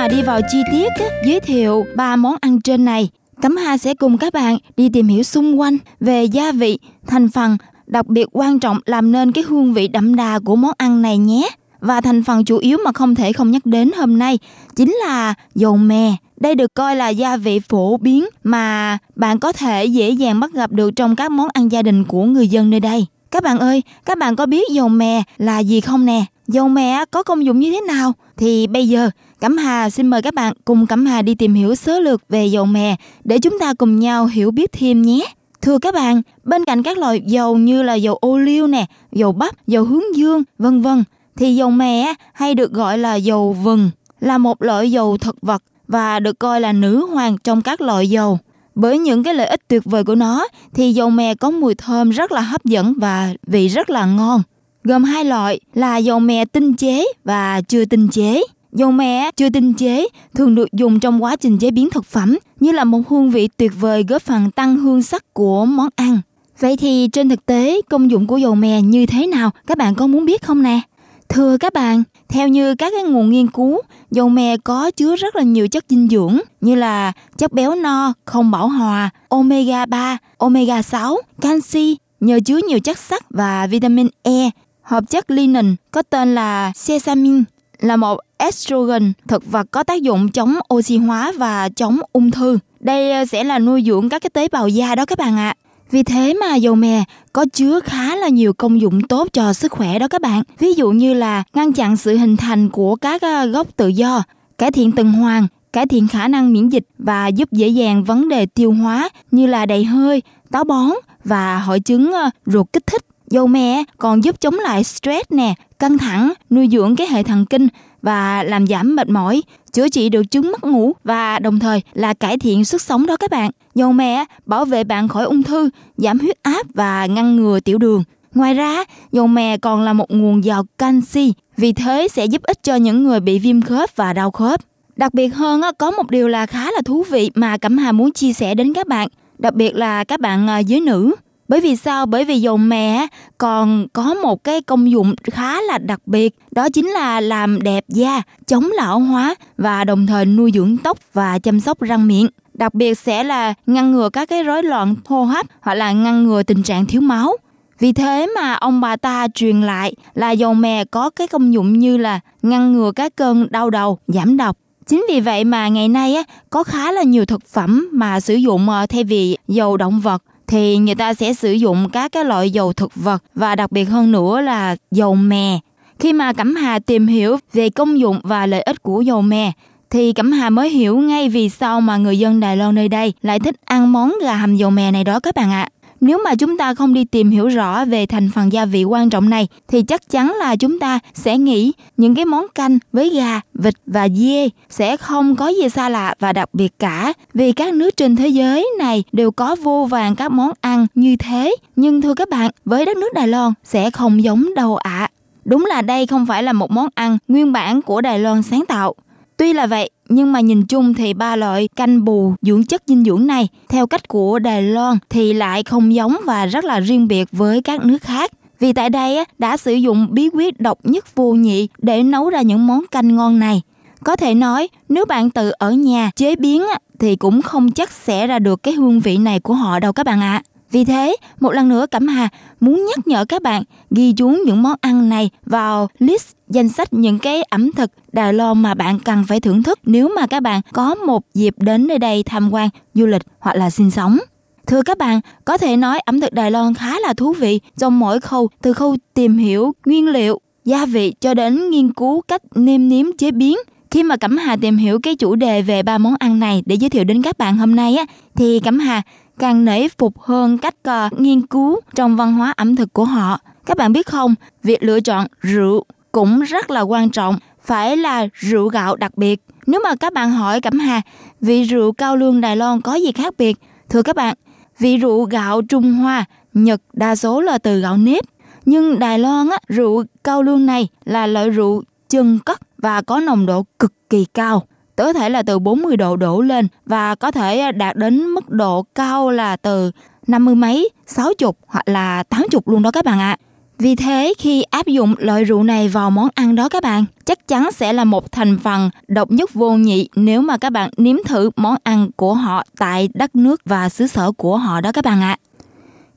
[0.00, 0.88] mà đi vào chi tiết
[1.24, 3.08] giới thiệu ba món ăn trên này,
[3.42, 7.30] Cẩm Hà sẽ cùng các bạn đi tìm hiểu xung quanh về gia vị, thành
[7.30, 11.02] phần đặc biệt quan trọng làm nên cái hương vị đậm đà của món ăn
[11.02, 11.48] này nhé.
[11.80, 14.38] Và thành phần chủ yếu mà không thể không nhắc đến hôm nay
[14.76, 16.12] chính là dầu mè.
[16.36, 20.52] Đây được coi là gia vị phổ biến mà bạn có thể dễ dàng bắt
[20.52, 23.06] gặp được trong các món ăn gia đình của người dân nơi đây.
[23.30, 26.24] Các bạn ơi, các bạn có biết dầu mè là gì không nè?
[26.48, 28.12] Dầu mè có công dụng như thế nào?
[28.36, 31.74] Thì bây giờ Cẩm Hà xin mời các bạn cùng Cẩm Hà đi tìm hiểu
[31.74, 35.24] sơ lược về dầu mè để chúng ta cùng nhau hiểu biết thêm nhé.
[35.62, 39.32] Thưa các bạn, bên cạnh các loại dầu như là dầu ô liu nè, dầu
[39.32, 41.04] bắp, dầu hướng dương, vân vân,
[41.36, 43.90] thì dầu mè hay được gọi là dầu vừng
[44.20, 48.10] là một loại dầu thực vật và được coi là nữ hoàng trong các loại
[48.10, 48.38] dầu.
[48.74, 52.10] Bởi những cái lợi ích tuyệt vời của nó thì dầu mè có mùi thơm
[52.10, 54.42] rất là hấp dẫn và vị rất là ngon.
[54.84, 58.42] Gồm hai loại là dầu mè tinh chế và chưa tinh chế.
[58.72, 62.38] Dầu mè chưa tinh chế thường được dùng trong quá trình chế biến thực phẩm
[62.60, 66.20] như là một hương vị tuyệt vời góp phần tăng hương sắc của món ăn.
[66.58, 69.94] Vậy thì trên thực tế công dụng của dầu mè như thế nào các bạn
[69.94, 70.80] có muốn biết không nè?
[71.28, 75.36] Thưa các bạn, theo như các cái nguồn nghiên cứu, dầu mè có chứa rất
[75.36, 80.18] là nhiều chất dinh dưỡng như là chất béo no, không bão hòa, omega 3,
[80.38, 84.50] omega 6, canxi, nhờ chứa nhiều chất sắt và vitamin E.
[84.82, 87.44] Hợp chất linen có tên là sesamin
[87.80, 92.58] là một estrogen thực vật có tác dụng chống oxy hóa và chống ung thư.
[92.80, 95.54] Đây ờ, sẽ là nuôi dưỡng các cái tế bào da đó các bạn ạ.
[95.58, 95.70] À.
[95.90, 99.72] Vì thế mà dầu mè có chứa khá là nhiều công dụng tốt cho sức
[99.72, 100.42] khỏe đó các bạn.
[100.58, 104.22] Ví dụ như là ngăn chặn sự hình thành của các ờ, gốc tự do,
[104.58, 108.28] cải thiện tuần hoàn, cải thiện khả năng miễn dịch và giúp dễ dàng vấn
[108.28, 110.90] đề tiêu hóa như là đầy hơi, táo bón
[111.24, 115.54] và hội chứng ờ, ruột kích thích Dầu mè còn giúp chống lại stress nè,
[115.78, 117.68] căng thẳng, nuôi dưỡng cái hệ thần kinh
[118.02, 122.14] và làm giảm mệt mỏi, chữa trị được chứng mất ngủ và đồng thời là
[122.14, 123.50] cải thiện sức sống đó các bạn.
[123.74, 127.78] Dầu mè bảo vệ bạn khỏi ung thư, giảm huyết áp và ngăn ngừa tiểu
[127.78, 128.04] đường.
[128.34, 132.62] Ngoài ra, dầu mè còn là một nguồn giàu canxi, vì thế sẽ giúp ích
[132.62, 134.60] cho những người bị viêm khớp và đau khớp.
[134.96, 138.12] Đặc biệt hơn, có một điều là khá là thú vị mà Cẩm Hà muốn
[138.12, 139.08] chia sẻ đến các bạn,
[139.38, 141.12] đặc biệt là các bạn à, giới nữ.
[141.50, 142.06] Bởi vì sao?
[142.06, 143.06] Bởi vì dầu mè
[143.38, 147.84] còn có một cái công dụng khá là đặc biệt, đó chính là làm đẹp
[147.88, 152.26] da, chống lão hóa và đồng thời nuôi dưỡng tóc và chăm sóc răng miệng.
[152.54, 156.24] Đặc biệt sẽ là ngăn ngừa các cái rối loạn hô hấp hoặc là ngăn
[156.24, 157.36] ngừa tình trạng thiếu máu.
[157.78, 161.78] Vì thế mà ông bà ta truyền lại là dầu mè có cái công dụng
[161.78, 164.56] như là ngăn ngừa các cơn đau đầu, giảm độc.
[164.86, 168.34] Chính vì vậy mà ngày nay á, có khá là nhiều thực phẩm mà sử
[168.34, 172.24] dụng ờ, thay vì dầu động vật thì người ta sẽ sử dụng các cái
[172.24, 175.58] loại dầu thực vật và đặc biệt hơn nữa là dầu mè.
[175.98, 179.52] Khi mà Cẩm Hà tìm hiểu về công dụng và lợi ích của dầu mè,
[179.90, 183.12] thì Cẩm Hà mới hiểu ngay vì sao mà người dân Đài Loan nơi đây
[183.22, 185.68] lại thích ăn món gà hầm dầu mè này đó các bạn ạ.
[185.72, 185.79] À.
[186.00, 189.10] Nếu mà chúng ta không đi tìm hiểu rõ về thành phần gia vị quan
[189.10, 193.10] trọng này thì chắc chắn là chúng ta sẽ nghĩ những cái món canh với
[193.10, 197.52] gà, vịt và dê sẽ không có gì xa lạ và đặc biệt cả vì
[197.52, 201.56] các nước trên thế giới này đều có vô vàng các món ăn như thế.
[201.76, 204.90] Nhưng thưa các bạn, với đất nước Đài Loan sẽ không giống đâu ạ.
[204.90, 205.10] À.
[205.44, 208.64] Đúng là đây không phải là một món ăn nguyên bản của Đài Loan sáng
[208.68, 208.94] tạo.
[209.36, 213.04] Tuy là vậy, nhưng mà nhìn chung thì ba loại canh bù dưỡng chất dinh
[213.04, 217.08] dưỡng này theo cách của Đài Loan thì lại không giống và rất là riêng
[217.08, 218.30] biệt với các nước khác.
[218.60, 222.42] Vì tại đây đã sử dụng bí quyết độc nhất vô nhị để nấu ra
[222.42, 223.62] những món canh ngon này.
[224.04, 226.62] Có thể nói, nếu bạn tự ở nhà chế biến
[226.98, 230.06] thì cũng không chắc sẽ ra được cái hương vị này của họ đâu các
[230.06, 230.42] bạn ạ.
[230.44, 230.59] À.
[230.70, 232.28] Vì thế, một lần nữa Cẩm Hà
[232.60, 236.92] muốn nhắc nhở các bạn ghi chú những món ăn này vào list danh sách
[236.92, 240.42] những cái ẩm thực Đài Loan mà bạn cần phải thưởng thức nếu mà các
[240.42, 244.18] bạn có một dịp đến nơi đây tham quan, du lịch hoặc là sinh sống.
[244.66, 247.98] Thưa các bạn, có thể nói ẩm thực Đài Loan khá là thú vị trong
[247.98, 252.42] mỗi khâu, từ khâu tìm hiểu nguyên liệu, gia vị cho đến nghiên cứu cách
[252.54, 253.56] nêm nếm chế biến.
[253.90, 256.74] Khi mà Cẩm Hà tìm hiểu cái chủ đề về ba món ăn này để
[256.74, 258.04] giới thiệu đến các bạn hôm nay á,
[258.36, 259.02] thì Cẩm Hà
[259.40, 263.40] càng nể phục hơn cách uh, nghiên cứu trong văn hóa ẩm thực của họ.
[263.66, 268.26] Các bạn biết không, việc lựa chọn rượu cũng rất là quan trọng, phải là
[268.34, 269.44] rượu gạo đặc biệt.
[269.66, 271.02] Nếu mà các bạn hỏi Cẩm Hà,
[271.40, 273.56] vị rượu cao lương Đài Loan có gì khác biệt?
[273.88, 274.36] Thưa các bạn,
[274.78, 278.24] vị rượu gạo Trung Hoa, Nhật đa số là từ gạo nếp.
[278.64, 283.20] Nhưng Đài Loan á, rượu cao lương này là loại rượu chân cất và có
[283.20, 284.62] nồng độ cực kỳ cao
[285.04, 288.50] có thể là từ 40 độ đổ lên và có thể à, đạt đến mức
[288.50, 289.90] độ cao là từ
[290.26, 293.36] 50 mấy, 60 hoặc là 80 luôn đó các bạn ạ.
[293.78, 297.48] Vì thế khi áp dụng loại rượu này vào món ăn đó các bạn, chắc
[297.48, 301.16] chắn sẽ là một thành phần độc nhất vô nhị nếu mà các bạn nếm
[301.26, 305.04] thử món ăn của họ tại đất nước và xứ sở của họ đó các
[305.04, 305.36] bạn ạ.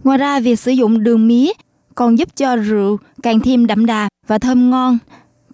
[0.04, 1.52] Ngoài ra việc sử dụng đường mía
[1.96, 4.98] còn giúp cho rượu càng thêm đậm đà và thơm ngon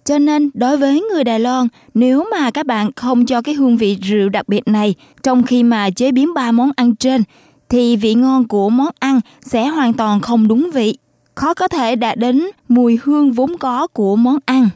[0.04, 3.76] cho nên đối với người Đài Loan, nếu mà các bạn không cho cái hương
[3.76, 7.22] vị rượu đặc biệt này trong khi mà chế biến ba món ăn trên,
[7.68, 10.98] thì vị ngon của món ăn sẽ hoàn toàn không đúng vị,
[11.34, 14.68] khó có thể đạt đến mùi hương vốn có của món ăn.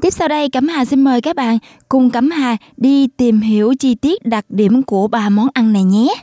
[0.00, 1.58] Tiếp sau đây, Cẩm Hà xin mời các bạn
[1.88, 5.84] cùng Cẩm Hà đi tìm hiểu chi tiết đặc điểm của ba món ăn này
[5.84, 6.14] nhé.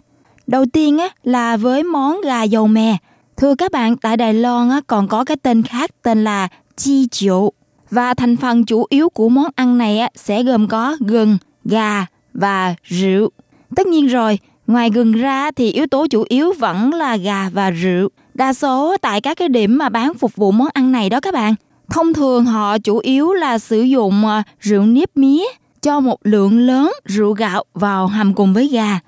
[0.48, 2.98] Đầu tiên á, là với món gà dầu mè.
[3.38, 7.08] Thưa các bạn, tại Đài Loan á, còn có cái tên khác tên là chi
[7.08, 7.52] chiu.
[7.94, 12.76] Và thành phần chủ yếu của món ăn này sẽ gồm có gừng, gà và
[12.84, 13.30] rượu.
[13.76, 17.70] Tất nhiên rồi, ngoài gừng ra thì yếu tố chủ yếu vẫn là gà và
[17.70, 18.10] rượu.
[18.34, 21.34] Đa số tại các cái điểm mà bán phục vụ món ăn này đó các
[21.34, 21.56] bạn.
[21.90, 25.44] Thông thường họ chủ yếu là sử dụng ờ, rượu nếp mía
[25.82, 29.00] cho một lượng lớn rượu gạo vào hầm cùng với gà.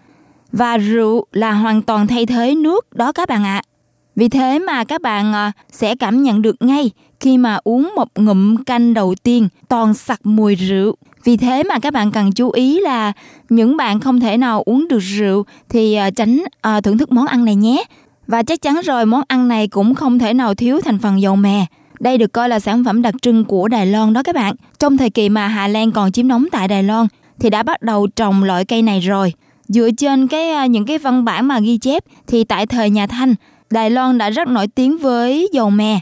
[0.51, 3.61] Và rượu là hoàn toàn thay thế nước đó các bạn ạ.
[3.65, 3.67] À.
[4.15, 8.07] Vì thế mà các bạn ờ, sẽ cảm nhận được ngay khi mà uống một
[8.15, 10.95] ngụm canh đầu tiên toàn sặc mùi rượu.
[11.23, 13.13] Vì thế mà các bạn cần chú ý là
[13.49, 17.27] những bạn không thể nào uống được rượu thì à, tránh à, thưởng thức món
[17.27, 17.83] ăn này nhé.
[18.27, 21.35] Và chắc chắn rồi món ăn này cũng không thể nào thiếu thành phần dầu
[21.35, 21.65] mè.
[21.99, 24.55] Đây được coi là sản phẩm đặc trưng của Đài Loan đó các bạn.
[24.79, 27.07] Trong thời kỳ mà Hà Lan còn chiếm đóng tại Đài Loan
[27.39, 29.33] thì đã bắt đầu trồng loại cây này rồi.
[29.67, 33.07] Dựa trên cái à, những cái văn bản mà ghi chép thì tại thời nhà
[33.07, 33.35] Thanh
[33.69, 35.99] Đài Loan đã rất nổi tiếng với dầu mè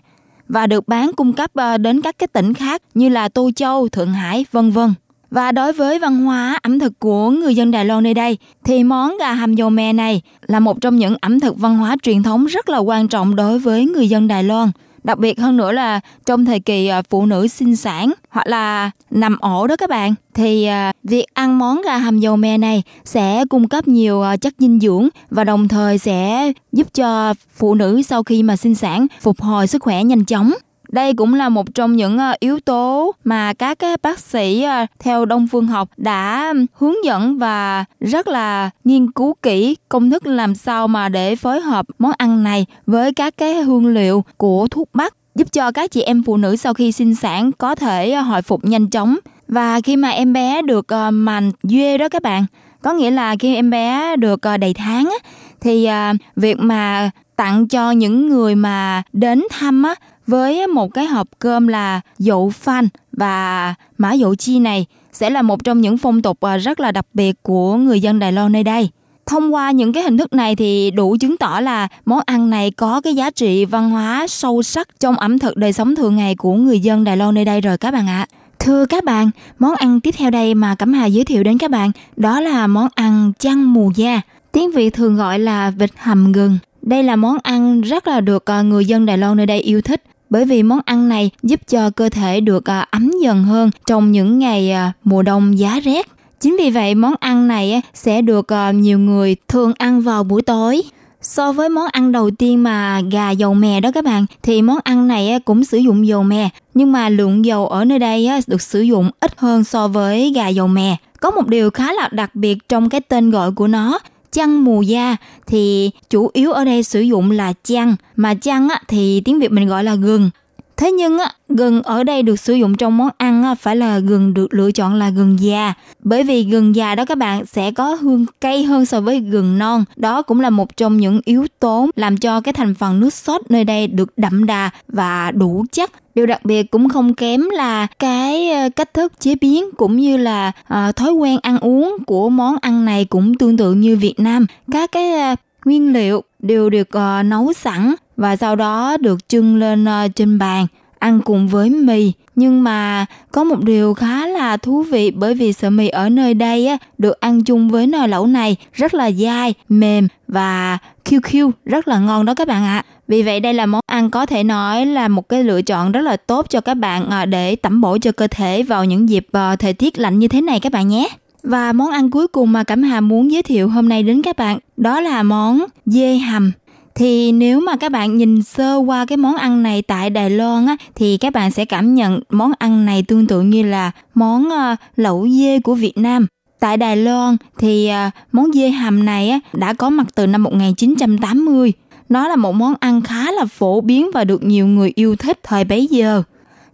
[0.47, 3.89] và được bán cung cấp ờ, đến các cái tỉnh khác như là Tô Châu,
[3.89, 4.93] Thượng Hải, vân vân.
[5.31, 8.83] Và đối với văn hóa ẩm thực của người dân Đài Loan nơi đây thì
[8.83, 12.23] món gà hầm dầu mè này là một trong những ẩm thực văn hóa truyền
[12.23, 14.71] thống rất là quan trọng đối với người dân Đài Loan.
[15.03, 18.91] Đặc biệt hơn nữa là trong thời kỳ à, phụ nữ sinh sản hoặc là
[19.11, 22.83] nằm ổ đó các bạn, thì à, việc ăn món gà hầm dầu mè này
[23.05, 27.75] sẽ cung cấp nhiều à, chất dinh dưỡng và đồng thời sẽ giúp cho phụ
[27.75, 30.53] nữ sau khi mà sinh sản phục hồi sức khỏe nhanh chóng.
[30.93, 34.85] Đây cũng là một trong những ờ, yếu tố mà các ờ, bác sĩ ờ,
[34.99, 40.25] theo Đông phương học đã hướng dẫn và rất là nghiên cứu kỹ công thức
[40.25, 44.67] làm sao mà để phối hợp món ăn này với các cái hương liệu của
[44.67, 48.15] thuốc bắc, giúp cho các chị em phụ nữ sau khi sinh sản có thể
[48.15, 49.17] hồi phục nhanh chóng.
[49.47, 52.45] Và khi mà em bé được màn duê đó các bạn,
[52.81, 55.17] có nghĩa là khi em bé được đầy tháng
[55.61, 55.87] thì
[56.35, 59.95] việc mà tặng cho những người mà đến thăm á
[60.27, 65.41] với một cái hộp cơm là dậu phan và mã dậu chi này sẽ là
[65.41, 68.51] một trong những phong tục à, rất là đặc biệt của người dân Đài Loan
[68.51, 68.89] nơi đây.
[69.25, 72.71] Thông qua những cái hình thức này thì đủ chứng tỏ là món ăn này
[72.71, 76.35] có cái giá trị văn hóa sâu sắc trong ẩm thực đời sống thường ngày
[76.35, 78.27] của người dân Đài Loan nơi đây rồi các bạn ạ.
[78.59, 81.71] Thưa các bạn, món ăn tiếp theo đây mà Cẩm Hà giới thiệu đến các
[81.71, 84.21] bạn đó là món ăn chăn mù da.
[84.51, 86.57] Tiếng Việt thường gọi là vịt hầm gừng.
[86.81, 89.81] Đây là món ăn rất là được à, người dân Đài Loan nơi đây yêu
[89.81, 90.03] thích
[90.33, 94.11] bởi vì món ăn này giúp cho cơ thể được à, ấm dần hơn trong
[94.11, 96.07] những ngày à, mùa đông giá rét.
[96.39, 100.41] Chính vì vậy món ăn này à, sẽ được nhiều người thường ăn vào buổi
[100.41, 100.81] tối.
[101.21, 104.77] So với món ăn đầu tiên mà gà dầu mè đó các bạn, thì món
[104.83, 108.61] ăn này cũng sử dụng dầu mè nhưng mà lượng dầu ở nơi đây được
[108.61, 110.95] sử dụng ít hơn so với gà dầu mè.
[111.19, 113.99] Có một điều khá là đặc biệt trong cái tên gọi của nó
[114.33, 115.15] chăn mù da
[115.47, 119.51] thì chủ yếu ở đây sử dụng là chăn mà chăn á, thì tiếng Việt
[119.51, 120.29] mình gọi là gừng.
[120.77, 123.99] Thế nhưng á, gừng ở đây được sử dụng trong món ăn á, phải là
[123.99, 125.73] gừng được lựa chọn là gừng già.
[125.99, 129.57] Bởi vì gừng già đó các bạn sẽ có hương cay hơn so với gừng
[129.57, 129.83] non.
[129.95, 133.41] Đó cũng là một trong những yếu tố làm cho cái thành phần nước sốt
[133.49, 135.91] nơi đây được đậm đà và đủ chất.
[136.15, 140.17] Điều đặc biệt cũng không kém là cái ờ, cách thức chế biến cũng như
[140.17, 144.19] là à, thói quen ăn uống của món ăn này cũng tương tự như Việt
[144.19, 144.45] Nam.
[144.71, 145.35] Các cái ờ,
[145.65, 150.37] nguyên liệu đều được uh, nấu sẵn và sau đó được trưng lên uh, trên
[150.37, 150.67] bàn
[150.99, 155.53] ăn cùng với mì nhưng mà có một điều khá là thú vị bởi vì
[155.53, 159.11] sợi mì ở nơi đây á, được ăn chung với nồi lẩu này rất là
[159.11, 162.83] dai, mềm và QQ rất là ngon đó các bạn ạ.
[163.07, 166.01] Vì vậy đây là món ăn có thể nói là một cái lựa chọn rất
[166.01, 169.27] là tốt cho các bạn à, để tẩm bổ cho cơ thể vào những dịp
[169.59, 171.09] thời tiết lạnh như thế này các bạn nhé.
[171.43, 174.37] Và món ăn cuối cùng mà Cẩm Hà muốn giới thiệu hôm nay đến các
[174.37, 176.51] bạn đó là món dê hầm
[176.95, 180.65] thì nếu mà các bạn nhìn sơ qua cái món ăn này tại Đài Loan
[180.65, 184.47] á thì các bạn sẽ cảm nhận món ăn này tương tự như là món
[184.47, 186.27] uh, lẩu dê của Việt Nam.
[186.59, 190.43] Tại Đài Loan thì uh, món dê hầm này á đã có mặt từ năm
[190.43, 191.73] 1980.
[192.09, 195.39] Nó là một món ăn khá là phổ biến và được nhiều người yêu thích
[195.43, 196.23] thời bấy giờ.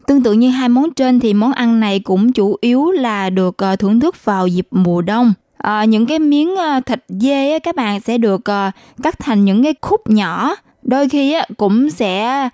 [0.10, 3.58] Tương tự như hai món trên thì món ăn này cũng chủ yếu là được
[3.58, 5.34] ờ, thưởng thức vào dịp mùa đông.
[5.58, 8.42] À, những cái miếng ờ, thịt dê á, các bạn sẽ được
[9.04, 10.56] cắt thành những cái khúc nhỏ.
[10.84, 12.50] Đôi khi á, cũng sẽ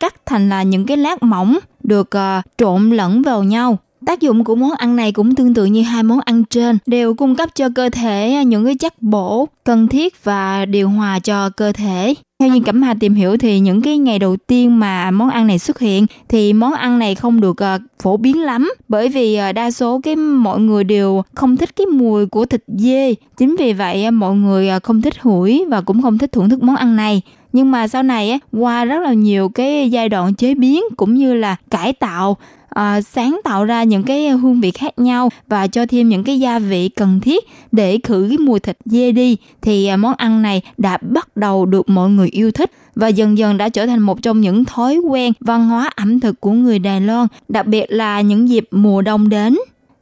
[0.00, 2.10] cắt thành là những cái lát mỏng được
[2.58, 3.78] trộn lẫn vào nhau.
[4.06, 7.14] Tác dụng của món ăn này cũng tương tự như hai món ăn trên, đều
[7.14, 11.50] cung cấp cho cơ thể những cái chất bổ cần thiết và điều hòa cho
[11.50, 12.14] cơ thể.
[12.40, 15.46] Theo như Cẩm Hà tìm hiểu thì những cái ngày đầu tiên mà món ăn
[15.46, 19.34] này xuất hiện thì món ăn này không được ờ, phổ biến lắm bởi vì
[19.36, 23.14] ờ, đa số cái mọi người đều không thích cái mùi của thịt dê.
[23.36, 26.62] Chính vì vậy ờ, mọi người không thích hủi và cũng không thích thưởng thức
[26.62, 27.22] món ăn này
[27.52, 31.34] nhưng mà sau này qua rất là nhiều cái giai đoạn chế biến cũng như
[31.34, 32.36] là cải tạo
[32.68, 36.40] à, sáng tạo ra những cái hương vị khác nhau và cho thêm những cái
[36.40, 40.42] gia vị cần thiết để khử cái mùi thịt dê đi thì à, món ăn
[40.42, 44.00] này đã bắt đầu được mọi người yêu thích và dần dần đã trở thành
[44.00, 47.86] một trong những thói quen văn hóa ẩm thực của người Đài Loan, đặc biệt
[47.88, 49.56] là những dịp mùa đông đến.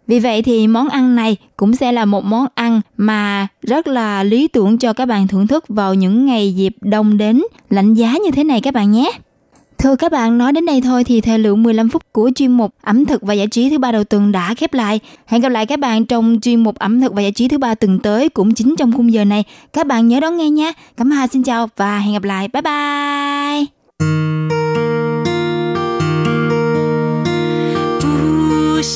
[0.07, 4.23] Vì vậy thì món ăn này cũng sẽ là một món ăn mà rất là
[4.23, 8.13] lý tưởng cho các bạn thưởng thức vào những ngày dịp đông đến lạnh giá
[8.25, 9.11] như thế này các bạn nhé.
[9.79, 12.75] Thưa các bạn, nói đến đây thôi thì thời lượng 15 phút của chuyên mục
[12.83, 15.01] ẩm thực và giải trí thứ ba đầu tuần đã khép lại.
[15.27, 17.75] Hẹn gặp lại các bạn trong chuyên mục ẩm thực và giải trí thứ ba
[17.75, 19.45] tuần tới cũng chính trong khung giờ này.
[19.73, 20.73] Các bạn nhớ đón nghe nha.
[20.97, 22.49] Cảm Hà xin chào và hẹn gặp lại.
[22.49, 23.65] Bye bye.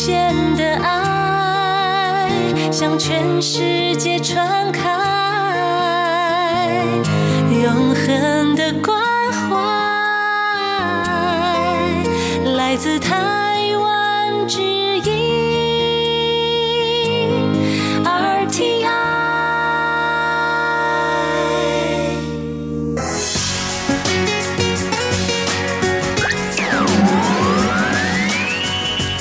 [0.09, 0.48] Hãy
[2.71, 4.83] 向全世界传开，
[7.63, 9.01] 永恒的关
[9.33, 9.57] 怀，
[12.57, 15.03] 来自台湾之音
[18.05, 18.98] ，RTI。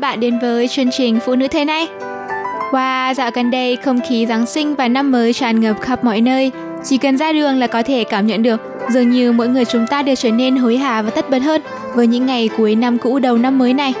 [0.00, 1.88] Bạn đến với chương trình Phụ nữ thế này
[2.70, 6.20] Wow, dạo gần đây không khí Giáng sinh và năm mới tràn ngập khắp mọi
[6.20, 6.52] nơi.
[6.84, 9.86] Chỉ cần ra đường là có thể cảm nhận được dường như mỗi người chúng
[9.86, 11.62] ta đều trở nên hối hả và tất bật hơn
[11.94, 13.94] với những ngày cuối năm cũ đầu năm mới này.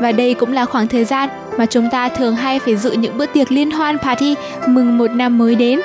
[0.00, 1.28] Và đây cũng là khoảng thời gian
[1.58, 4.34] mà chúng ta thường hay phải dự những bữa tiệc liên hoan party
[4.66, 5.80] mừng một năm mới đến.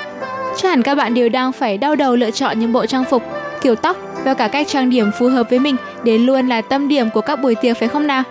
[0.58, 3.24] Chắc hẳn các bạn đều đang phải đau đầu lựa chọn những bộ trang phục,
[3.62, 6.88] kiểu tóc và cả cách trang điểm phù hợp với mình để luôn là tâm
[6.88, 8.24] điểm của các buổi tiệc phải không nào?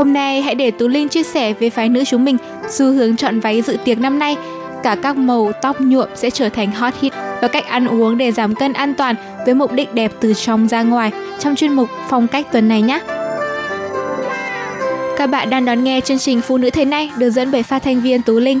[0.00, 2.36] Hôm nay hãy để Tú Linh chia sẻ với phái nữ chúng mình
[2.70, 4.36] xu hướng chọn váy dự tiệc năm nay.
[4.82, 8.32] Cả các màu tóc nhuộm sẽ trở thành hot hit và cách ăn uống để
[8.32, 11.88] giảm cân an toàn với mục đích đẹp từ trong ra ngoài trong chuyên mục
[12.08, 13.00] phong cách tuần này nhé.
[15.16, 17.82] Các bạn đang đón nghe chương trình Phụ nữ thế này được dẫn bởi phát
[17.82, 18.60] thanh viên Tú Linh.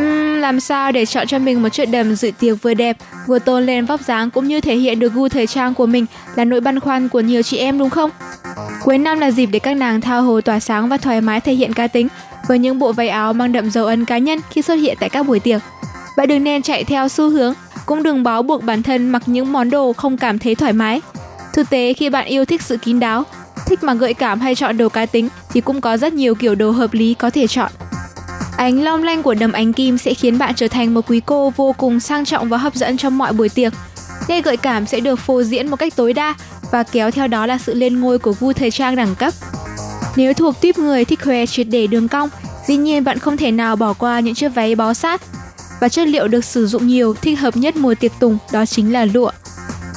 [0.00, 2.96] Uhm, làm sao để chọn cho mình một chiếc đầm dự tiệc vừa đẹp,
[3.26, 6.06] vừa tôn lên vóc dáng cũng như thể hiện được gu thời trang của mình
[6.34, 8.10] là nỗi băn khoăn của nhiều chị em đúng không?
[8.84, 11.52] Cuối năm là dịp để các nàng thao hồ tỏa sáng và thoải mái thể
[11.52, 12.08] hiện cá tính
[12.48, 15.08] với những bộ váy áo mang đậm dấu ấn cá nhân khi xuất hiện tại
[15.08, 15.62] các buổi tiệc.
[16.16, 17.54] Bạn đừng nên chạy theo xu hướng,
[17.86, 21.00] cũng đừng bó buộc bản thân mặc những món đồ không cảm thấy thoải mái.
[21.52, 23.24] Thực tế khi bạn yêu thích sự kín đáo,
[23.66, 26.54] thích mặc gợi cảm hay chọn đồ cá tính thì cũng có rất nhiều kiểu
[26.54, 27.72] đồ hợp lý có thể chọn.
[28.56, 31.52] Ánh long lanh của đầm ánh kim sẽ khiến bạn trở thành một quý cô
[31.56, 33.72] vô cùng sang trọng và hấp dẫn trong mọi buổi tiệc.
[34.28, 36.34] Nét gợi cảm sẽ được phô diễn một cách tối đa
[36.72, 39.34] và kéo theo đó là sự lên ngôi của gu thời trang đẳng cấp.
[40.16, 42.28] Nếu thuộc tuyếp người thích khoe triệt để đường cong,
[42.66, 45.22] dĩ nhiên bạn không thể nào bỏ qua những chiếc váy bó sát.
[45.80, 48.92] Và chất liệu được sử dụng nhiều thích hợp nhất mùa tiệc tùng đó chính
[48.92, 49.30] là lụa.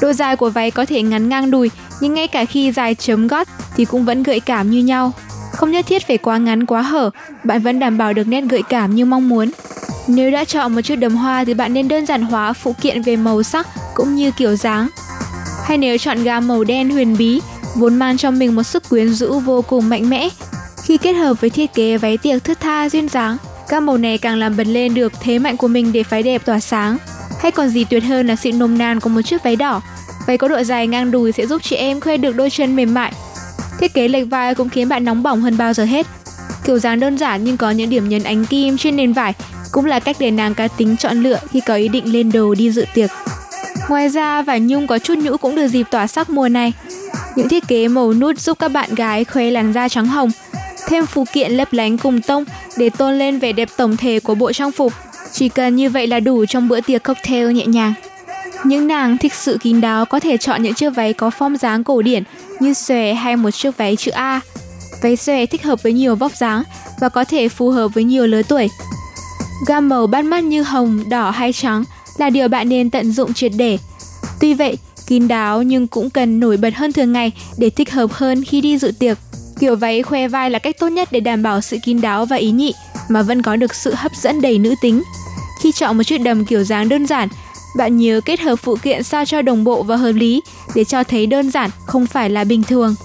[0.02, 3.28] Độ dài của váy có thể ngắn ngang đùi, nhưng ngay cả khi dài chấm
[3.28, 5.12] gót thì cũng vẫn gợi cảm như nhau.
[5.52, 7.10] Không nhất thiết phải quá ngắn quá hở,
[7.44, 9.52] bạn vẫn đảm bảo được nét gợi cảm như mong muốn.
[10.08, 13.02] Nếu đã chọn một chiếc đầm hoa thì bạn nên đơn giản hóa phụ kiện
[13.02, 14.88] về màu sắc cũng như kiểu dáng.
[15.66, 17.42] Hay nếu chọn gam màu đen huyền bí,
[17.76, 20.30] vốn mang trong mình một sức quyến rũ vô cùng mạnh mẽ,
[20.84, 23.38] khi kết hợp với thiết kế váy tiệc thướt tha duyên dáng,
[23.70, 26.46] gam màu này càng làm bật lên được thế mạnh của mình để phái đẹp
[26.46, 26.98] tỏa sáng.
[27.40, 29.82] Hay còn gì tuyệt hơn là sự nồng nàn của một chiếc váy đỏ.
[30.28, 32.94] Váy có độ dài ngang đùi sẽ giúp chị em khoe được đôi chân mềm
[32.94, 33.14] mại.
[33.80, 36.08] Thiết kế lệch vai cũng khiến bạn nóng bỏng hơn bao giờ hết.
[36.66, 39.34] Kiểu dáng đơn giản nhưng có những điểm nhấn ánh kim trên nền vải
[39.72, 42.56] cũng là cách để nàng cá tính chọn lựa khi có ý định lên đồ
[42.56, 43.10] đi dự tiệc.
[43.90, 46.74] Ngoài ra, vải nhung có chút nhũ cũng được dịp tỏa sắc mùa này.
[47.36, 50.32] Những thiết kế màu nút giúp các bạn gái khoe làn da trắng hồng,
[50.88, 52.46] thêm phụ kiện lấp lánh cùng tông
[52.78, 54.94] để tôn lên vẻ đẹp tổng thể của bộ trang phục.
[55.32, 57.94] Chỉ cần như vậy là đủ trong bữa tiệc cocktail nhẹ nhàng.
[58.64, 61.84] Những nàng thích sự kín đáo có thể chọn những chiếc váy có form dáng
[61.84, 62.24] cổ điển
[62.60, 64.40] như xòe hay một chiếc váy chữ A.
[65.02, 66.64] Váy xòe thích hợp với nhiều vóc dáng
[67.00, 68.70] và có thể phù hợp với nhiều lứa tuổi.
[69.68, 71.84] Gam màu bắt mắt như hồng, đỏ hay trắng
[72.18, 73.78] là điều bạn nên tận dụng triệt để.
[74.40, 78.12] Tuy vậy, kín đáo nhưng cũng cần nổi bật hơn thường ngày để thích hợp
[78.14, 79.18] hơn khi đi dự tiệc.
[79.60, 82.36] Kiểu váy khoe vai là cách tốt nhất để đảm bảo sự kín đáo và
[82.36, 82.74] ý nhị
[83.10, 85.04] mà vẫn có được sự hấp dẫn đầy nữ tính.
[85.62, 87.30] Khi chọn một chiếc đầm kiểu dáng đơn giản,
[87.78, 90.42] bạn nhớ kết hợp phụ kiện sao cho đồng bộ và hợp lý
[90.76, 92.96] để cho thấy đơn giản không phải là bình thường.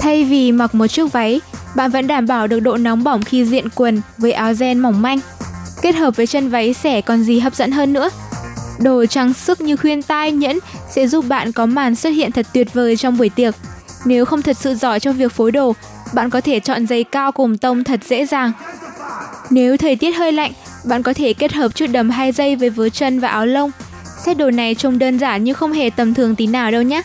[0.00, 1.40] Thay vì mặc một chiếc váy,
[1.76, 5.02] bạn vẫn đảm bảo được độ nóng bỏng khi diện quần với áo ren mỏng
[5.02, 5.20] manh.
[5.86, 8.10] Kết hợp với chân váy xẻ còn gì hấp dẫn hơn nữa.
[8.78, 10.58] Đồ trang sức như khuyên tai, nhẫn
[10.90, 13.54] sẽ giúp bạn có màn xuất hiện thật tuyệt vời trong buổi tiệc.
[14.04, 15.74] Nếu không thật sự giỏi trong việc phối đồ,
[16.14, 18.52] bạn có thể chọn giày cao cùng tông thật dễ dàng.
[19.50, 20.52] Nếu thời tiết hơi lạnh,
[20.84, 23.70] bạn có thể kết hợp chút đầm hai dây với vớ chân và áo lông.
[24.24, 27.02] Set đồ này trông đơn giản nhưng không hề tầm thường tí nào đâu nhé.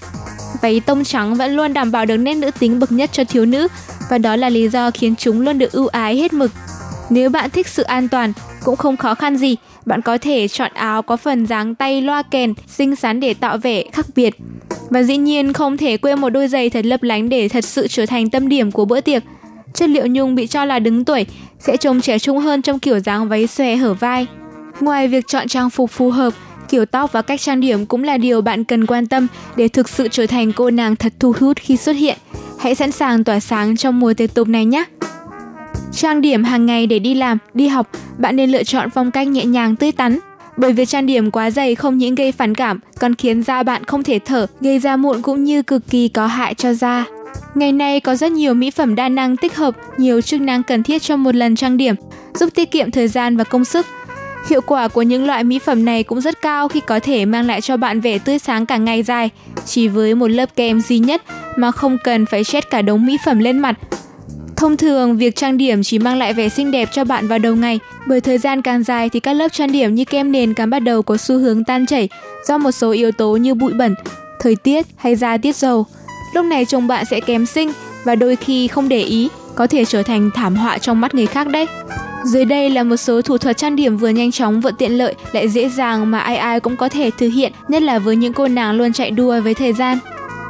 [0.61, 3.45] Váy tông trắng vẫn luôn đảm bảo được nét nữ tính bậc nhất cho thiếu
[3.45, 3.67] nữ
[4.09, 6.51] và đó là lý do khiến chúng luôn được ưu ái hết mực.
[7.09, 9.55] Nếu bạn thích sự an toàn, cũng không khó khăn gì,
[9.85, 13.57] bạn có thể chọn áo có phần dáng tay loa kèn, xinh xắn để tạo
[13.57, 14.35] vẻ khác biệt.
[14.89, 17.87] Và dĩ nhiên không thể quên một đôi giày thật lấp lánh để thật sự
[17.87, 19.23] trở thành tâm điểm của bữa tiệc.
[19.73, 21.25] Chất liệu nhung bị cho là đứng tuổi
[21.59, 24.27] sẽ trông trẻ trung hơn trong kiểu dáng váy xòe hở vai.
[24.79, 26.33] Ngoài việc chọn trang phục phù hợp,
[26.69, 29.89] kiểu tóc và cách trang điểm cũng là điều bạn cần quan tâm để thực
[29.89, 32.17] sự trở thành cô nàng thật thu hút khi xuất hiện.
[32.59, 34.85] Hãy sẵn sàng tỏa sáng trong mùa tiệc tùng này nhé!
[35.93, 39.27] Trang điểm hàng ngày để đi làm, đi học, bạn nên lựa chọn phong cách
[39.27, 40.19] nhẹ nhàng tươi tắn.
[40.57, 43.83] Bởi việc trang điểm quá dày không những gây phản cảm, còn khiến da bạn
[43.83, 47.05] không thể thở, gây ra mụn cũng như cực kỳ có hại cho da.
[47.55, 50.83] Ngày nay có rất nhiều mỹ phẩm đa năng tích hợp nhiều chức năng cần
[50.83, 51.95] thiết cho một lần trang điểm,
[52.33, 53.85] giúp tiết kiệm thời gian và công sức.
[54.49, 57.45] Hiệu quả của những loại mỹ phẩm này cũng rất cao khi có thể mang
[57.45, 59.29] lại cho bạn vẻ tươi sáng cả ngày dài,
[59.65, 61.21] chỉ với một lớp kem duy nhất
[61.57, 63.77] mà không cần phải chết cả đống mỹ phẩm lên mặt.
[64.61, 67.55] Thông thường, việc trang điểm chỉ mang lại vẻ xinh đẹp cho bạn vào đầu
[67.55, 70.69] ngày, bởi thời gian càng dài thì các lớp trang điểm như kem nền càng
[70.69, 72.09] bắt đầu có xu hướng tan chảy
[72.47, 73.95] do một số yếu tố như bụi bẩn,
[74.39, 75.85] thời tiết hay da tiết dầu.
[76.33, 77.71] Lúc này trông bạn sẽ kém xinh
[78.03, 81.27] và đôi khi không để ý có thể trở thành thảm họa trong mắt người
[81.27, 81.67] khác đấy.
[82.25, 85.15] Dưới đây là một số thủ thuật trang điểm vừa nhanh chóng vừa tiện lợi
[85.31, 88.33] lại dễ dàng mà ai ai cũng có thể thực hiện, nhất là với những
[88.33, 89.97] cô nàng luôn chạy đua với thời gian.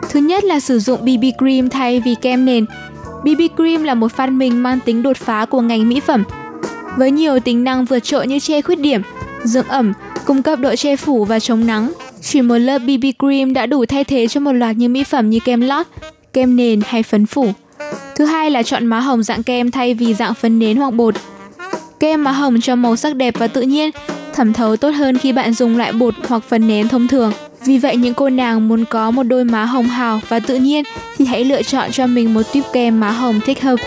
[0.09, 2.65] Thứ nhất là sử dụng BB cream thay vì kem nền.
[3.23, 6.23] BB cream là một phát minh mang tính đột phá của ngành mỹ phẩm.
[6.97, 9.01] Với nhiều tính năng vượt trội như che khuyết điểm,
[9.43, 9.93] dưỡng ẩm,
[10.25, 11.91] cung cấp độ che phủ và chống nắng,
[12.21, 15.29] chỉ một lớp BB cream đã đủ thay thế cho một loạt những mỹ phẩm
[15.29, 15.87] như kem lót,
[16.33, 17.53] kem nền hay phấn phủ.
[18.15, 21.15] Thứ hai là chọn má hồng dạng kem thay vì dạng phấn nến hoặc bột.
[21.99, 23.89] Kem má hồng cho màu sắc đẹp và tự nhiên,
[24.33, 27.31] thẩm thấu tốt hơn khi bạn dùng loại bột hoặc phấn nến thông thường.
[27.65, 30.83] Vì vậy những cô nàng muốn có một đôi má hồng hào và tự nhiên
[31.17, 33.79] thì hãy lựa chọn cho mình một tuyếp kem má hồng thích hợp.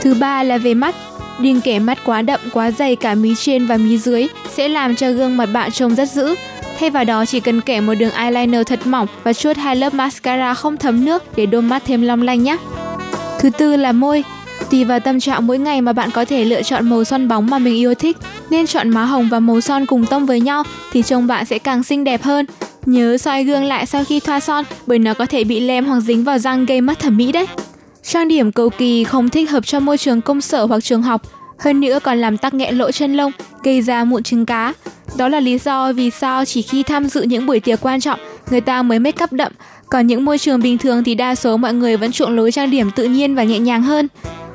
[0.00, 0.94] Thứ ba là về mắt.
[1.40, 4.96] Đừng kẻ mắt quá đậm, quá dày cả mí trên và mí dưới sẽ làm
[4.96, 6.34] cho gương mặt bạn trông rất dữ.
[6.78, 9.94] Thay vào đó chỉ cần kẻ một đường eyeliner thật mỏng và chuốt hai lớp
[9.94, 12.56] mascara không thấm nước để đôi mắt thêm long lanh nhé.
[13.40, 14.24] Thứ tư là môi.
[14.70, 17.46] Tùy vào tâm trạng mỗi ngày mà bạn có thể lựa chọn màu son bóng
[17.50, 18.16] mà mình yêu thích.
[18.50, 20.62] Nên chọn má hồng và màu son cùng tông với nhau
[20.92, 22.46] thì trông bạn sẽ càng xinh đẹp hơn.
[22.86, 26.00] Nhớ soi gương lại sau khi thoa son bởi nó có thể bị lem hoặc
[26.00, 27.46] dính vào răng gây mất thẩm mỹ đấy.
[28.02, 31.22] Trang điểm cầu kỳ không thích hợp cho môi trường công sở hoặc trường học,
[31.58, 34.74] hơn nữa còn làm tắc nghẽn lỗ chân lông, gây ra mụn trứng cá.
[35.16, 38.20] Đó là lý do vì sao chỉ khi tham dự những buổi tiệc quan trọng,
[38.50, 39.52] người ta mới make up đậm,
[39.88, 42.70] còn những môi trường bình thường thì đa số mọi người vẫn chuộng lối trang
[42.70, 44.08] điểm tự nhiên và nhẹ nhàng hơn.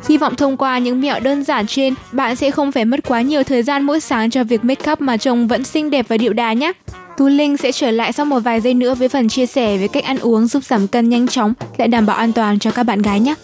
[0.10, 3.22] Hy vọng thông qua những mẹo đơn giản trên, bạn sẽ không phải mất quá
[3.22, 6.18] nhiều thời gian mỗi sáng cho việc make up mà trông vẫn xinh đẹp và
[6.18, 6.72] điệu đà nhé.
[7.18, 9.88] Tú Linh sẽ trở lại sau một vài giây nữa với phần chia sẻ về
[9.88, 12.84] cách ăn uống giúp giảm cân nhanh chóng, lại đảm bảo an toàn cho các
[12.84, 13.36] bạn gái nhé.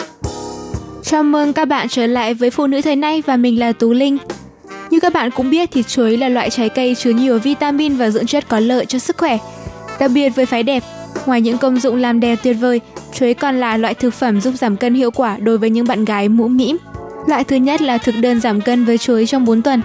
[1.04, 3.94] Chào mừng các bạn trở lại với Phụ nữ thời nay và mình là Tú
[3.94, 4.18] Linh.
[4.90, 8.10] Như các bạn cũng biết thì chuối là loại trái cây chứa nhiều vitamin và
[8.10, 9.38] dưỡng chất có lợi cho sức khỏe.
[10.00, 10.84] Đặc biệt với phái đẹp,
[11.26, 12.82] ngoài những công dụng làm đẹp tuyệt vời,
[13.14, 16.06] chuối còn là loại thực phẩm giúp giảm cân hiệu quả đối với những bạn
[16.06, 16.78] gái mũ mĩm.
[17.28, 19.82] Loại thứ nhất là thực đơn giảm cân với chuối trong 4 tuần.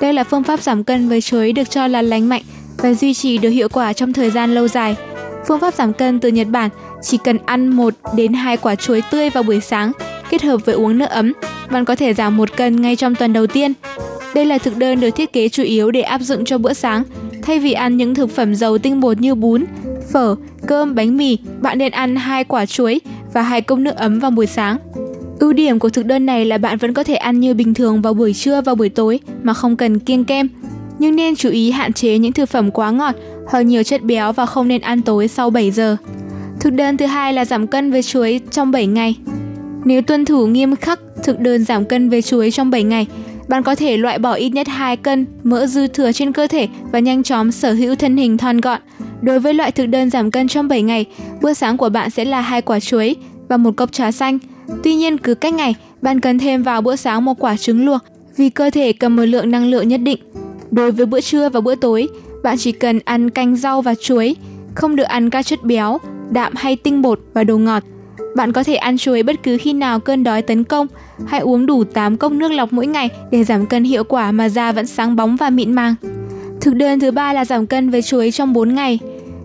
[0.00, 2.42] Đây là phương pháp giảm cân với chuối được cho là lành mạnh
[2.78, 4.96] và duy trì được hiệu quả trong thời gian lâu dài.
[5.46, 6.70] Phương pháp giảm cân từ Nhật Bản
[7.02, 9.92] chỉ cần ăn 1 đến 2 quả chuối tươi vào buổi sáng
[10.30, 11.32] kết hợp với uống nước ấm,
[11.70, 13.72] bạn có thể giảm một cân ngay trong tuần đầu tiên.
[14.34, 17.02] Đây là thực đơn được thiết kế chủ yếu để áp dụng cho bữa sáng.
[17.42, 19.64] Thay vì ăn những thực phẩm giàu tinh bột như bún,
[20.12, 23.00] phở, cơm, bánh mì, bạn nên ăn hai quả chuối
[23.32, 24.78] và hai cốc nước ấm vào buổi sáng.
[25.38, 28.02] Ưu điểm của thực đơn này là bạn vẫn có thể ăn như bình thường
[28.02, 30.48] vào buổi trưa và buổi tối mà không cần kiêng kem.
[30.98, 33.14] Nhưng nên chú ý hạn chế những thực phẩm quá ngọt
[33.46, 35.96] hoặc nhiều chất béo và không nên ăn tối sau 7 giờ.
[36.60, 39.16] Thực đơn thứ hai là giảm cân với chuối trong 7 ngày.
[39.84, 43.06] Nếu tuân thủ nghiêm khắc thực đơn giảm cân với chuối trong 7 ngày,
[43.48, 46.68] bạn có thể loại bỏ ít nhất 2 cân mỡ dư thừa trên cơ thể
[46.92, 48.80] và nhanh chóng sở hữu thân hình thon gọn.
[49.22, 51.04] Đối với loại thực đơn giảm cân trong 7 ngày,
[51.42, 53.16] bữa sáng của bạn sẽ là hai quả chuối
[53.48, 54.38] và một cốc trà xanh.
[54.82, 58.00] Tuy nhiên cứ cách ngày, bạn cần thêm vào bữa sáng một quả trứng luộc
[58.36, 60.18] vì cơ thể cần một lượng năng lượng nhất định.
[60.70, 62.08] Đối với bữa trưa và bữa tối,
[62.42, 64.36] bạn chỉ cần ăn canh rau và chuối,
[64.74, 65.98] không được ăn các chất béo,
[66.30, 67.82] đạm hay tinh bột và đồ ngọt.
[68.36, 70.86] Bạn có thể ăn chuối bất cứ khi nào cơn đói tấn công.
[71.26, 74.48] Hãy uống đủ 8 cốc nước lọc mỗi ngày để giảm cân hiệu quả mà
[74.48, 75.94] da vẫn sáng bóng và mịn màng.
[76.60, 78.98] Thực đơn thứ ba là giảm cân với chuối trong 4 ngày.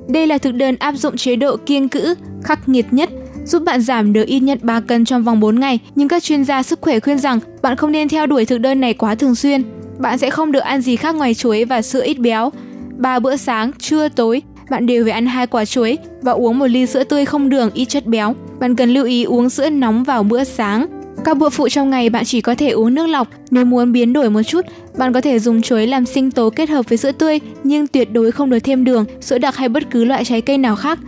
[0.07, 3.09] Đây là thực đơn áp dụng chế độ kiêng cữ, khắc nghiệt nhất,
[3.45, 5.79] giúp bạn giảm được ít nhất 3 cân trong vòng 4 ngày.
[5.95, 8.79] Nhưng các chuyên gia sức khỏe khuyên rằng bạn không nên theo đuổi thực đơn
[8.79, 9.63] này quá thường xuyên.
[9.99, 12.51] Bạn sẽ không được ăn gì khác ngoài chuối và sữa ít béo.
[12.97, 16.67] Ba bữa sáng, trưa, tối bạn đều phải ăn hai quả chuối và uống một
[16.67, 18.35] ly sữa tươi không đường ít chất béo.
[18.59, 20.85] Bạn cần lưu ý uống sữa nóng vào bữa sáng.
[21.25, 23.27] Các bữa phụ trong ngày bạn chỉ có thể uống nước lọc.
[23.51, 24.65] Nếu muốn biến đổi một chút,
[24.97, 28.11] bạn có thể dùng chuối làm sinh tố kết hợp với sữa tươi, nhưng tuyệt
[28.11, 30.99] đối không được thêm đường, sữa đặc hay bất cứ loại trái cây nào khác.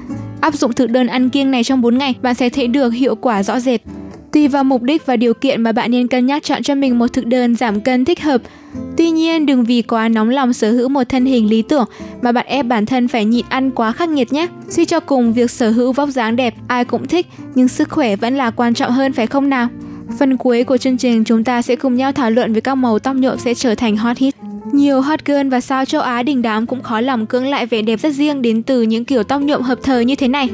[0.42, 3.16] Áp dụng thực đơn ăn kiêng này trong 4 ngày, bạn sẽ thấy được hiệu
[3.16, 3.82] quả rõ rệt.
[4.32, 7.00] Tùy vào mục đích và điều kiện mà bạn nên cân nhắc chọn cho mình
[7.00, 8.42] một thực đơn giảm cân thích hợp.
[8.98, 11.86] Tuy nhiên, đừng vì quá nóng lòng sở hữu một thân hình lý tưởng
[12.22, 14.48] mà bạn ép bản thân phải nhịn ăn quá khắc nghiệt nhé.
[14.70, 18.16] Suy cho cùng, việc sở hữu vóc dáng đẹp ai cũng thích, nhưng sức khỏe
[18.16, 19.68] vẫn là quan trọng hơn phải không nào?
[20.20, 23.00] Phần cuối của chương trình chúng ta sẽ cùng nhau thảo luận về các màu
[23.00, 24.36] tóc nhuộm sẽ trở thành hot hit.
[24.74, 27.82] Nhiều hot girl và sao châu Á đình đám cũng khó lòng cưỡng lại vẻ
[27.82, 30.50] đẹp rất riêng đến từ những kiểu tóc nhuộm hợp thời như thế này.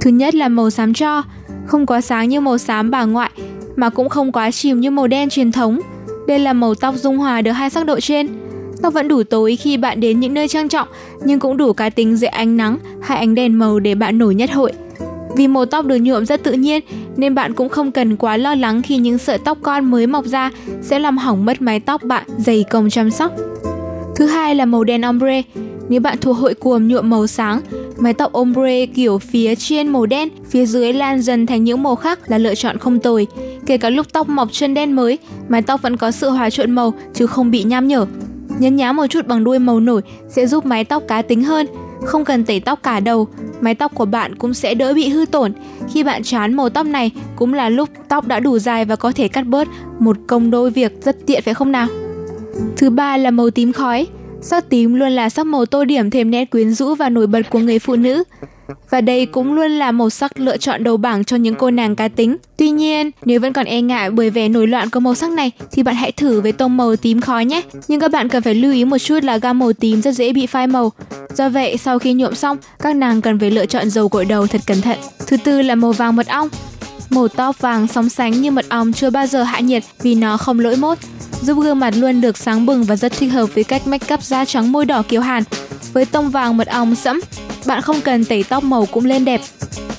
[0.00, 1.22] Thứ nhất là màu xám cho,
[1.66, 3.30] không quá sáng như màu xám bà ngoại
[3.76, 5.80] mà cũng không quá chìm như màu đen truyền thống.
[6.26, 8.28] Đây là màu tóc dung hòa được hai sắc độ trên.
[8.82, 10.88] Tóc vẫn đủ tối khi bạn đến những nơi trang trọng,
[11.24, 14.34] nhưng cũng đủ cá tính dễ ánh nắng hay ánh đèn màu để bạn nổi
[14.34, 14.72] nhất hội.
[15.36, 16.80] Vì màu tóc được nhuộm rất tự nhiên
[17.16, 20.24] nên bạn cũng không cần quá lo lắng khi những sợi tóc con mới mọc
[20.24, 20.50] ra
[20.82, 23.32] sẽ làm hỏng mất mái tóc bạn dày công chăm sóc.
[24.16, 25.42] Thứ hai là màu đen ombre.
[25.88, 27.60] Nếu bạn thuộc hội cuồng nhuộm màu sáng,
[27.98, 31.96] mái tóc ombre kiểu phía trên màu đen, phía dưới lan dần thành những màu
[31.96, 33.26] khác là lựa chọn không tồi.
[33.66, 35.18] Kể cả lúc tóc mọc chân đen mới,
[35.48, 38.06] mái tóc vẫn có sự hòa trộn màu chứ không bị nham nhở.
[38.58, 41.66] Nhấn nhá một chút bằng đuôi màu nổi sẽ giúp mái tóc cá tính hơn.
[42.04, 43.28] Không cần tẩy tóc cả đầu,
[43.60, 45.52] mái tóc của bạn cũng sẽ đỡ bị hư tổn.
[45.92, 49.12] Khi bạn chán màu tóc này cũng là lúc tóc đã đủ dài và có
[49.12, 49.68] thể cắt bớt
[49.98, 51.86] một công đôi việc rất tiện phải không nào?
[52.76, 54.06] Thứ ba là màu tím khói.
[54.46, 57.50] Sắc tím luôn là sắc màu tô điểm thêm nét quyến rũ và nổi bật
[57.50, 58.24] của người phụ nữ.
[58.90, 61.96] Và đây cũng luôn là màu sắc lựa chọn đầu bảng cho những cô nàng
[61.96, 62.36] cá tính.
[62.56, 65.50] Tuy nhiên, nếu vẫn còn e ngại bởi vẻ nổi loạn của màu sắc này
[65.72, 67.62] thì bạn hãy thử với tông màu tím khói nhé.
[67.88, 70.32] Nhưng các bạn cần phải lưu ý một chút là gam màu tím rất dễ
[70.32, 70.92] bị phai màu.
[71.34, 74.46] Do vậy, sau khi nhuộm xong, các nàng cần phải lựa chọn dầu gội đầu
[74.46, 74.98] thật cẩn thận.
[75.26, 76.48] Thứ tư là màu vàng mật ong.
[77.10, 80.36] Màu tóc vàng sóng sánh như mật ong chưa bao giờ hạ nhiệt vì nó
[80.36, 80.98] không lỗi mốt,
[81.42, 84.22] giúp gương mặt luôn được sáng bừng và rất thích hợp với cách make up
[84.22, 85.42] da trắng môi đỏ kiều hàn.
[85.92, 87.20] Với tông vàng mật ong sẫm,
[87.66, 89.40] bạn không cần tẩy tóc màu cũng lên đẹp.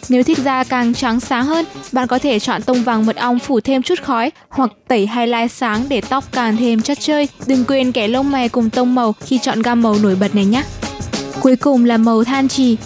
[0.10, 3.40] Nếu thích da càng trắng sáng hơn, bạn có thể chọn tông vàng mật ong
[3.40, 7.30] phủ thêm chút khói hoặc tẩy highlight sáng để tóc càng thêm chất chơi.
[7.48, 10.46] Đừng quên kẻ lông mày cùng tông màu khi chọn gam màu nổi bật này
[10.46, 10.64] nhé.
[11.42, 12.78] Cuối cùng là màu than trì.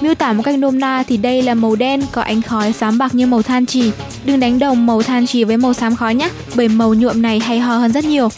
[0.00, 2.98] Miêu tả một cách nôm na thì đây là màu đen có ánh khói xám
[2.98, 3.90] bạc như màu than trì.
[4.24, 7.40] Đừng đánh đồng màu than trì với màu xám khói nhé, bởi màu nhuộm này
[7.40, 8.28] hay ho hơn rất nhiều.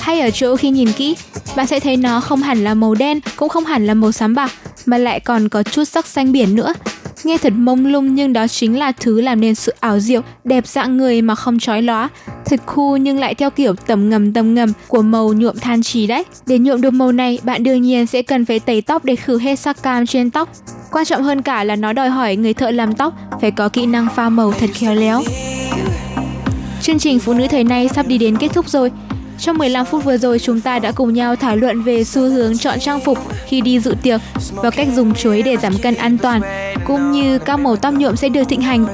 [0.00, 1.16] Hay ở chỗ khi nhìn kỹ,
[1.56, 4.34] bạn sẽ thấy nó không hẳn là màu đen, cũng không hẳn là màu xám
[4.34, 4.52] bạc,
[4.86, 6.72] mà lại còn có chút sắc xanh biển nữa.
[7.24, 10.66] Nghe thật mông lung nhưng đó chính là thứ làm nên sự ảo diệu, đẹp
[10.66, 12.08] dạng người mà không chói lóa.
[12.44, 16.06] Thật khu nhưng lại theo kiểu tầm ngầm tầm ngầm của màu nhuộm than trì
[16.06, 16.24] đấy.
[16.46, 19.38] Để nhuộm được màu này, bạn đương nhiên sẽ cần phải tẩy tóc để khử
[19.38, 20.48] hết sắc cam trên tóc.
[20.92, 23.86] Quan trọng hơn cả là nó đòi hỏi người thợ làm tóc phải có kỹ
[23.86, 25.22] năng pha màu thật khéo léo.
[26.82, 28.90] Chương trình Phụ nữ thời nay sắp đi đến kết thúc rồi.
[29.38, 32.58] Trong 15 phút vừa rồi chúng ta đã cùng nhau thảo luận về xu hướng
[32.58, 34.20] chọn trang phục khi đi dự tiệc
[34.54, 36.40] và cách dùng chuối để giảm cân an toàn,
[36.84, 38.86] cũng như các màu tóc nhuộm sẽ được thịnh hành.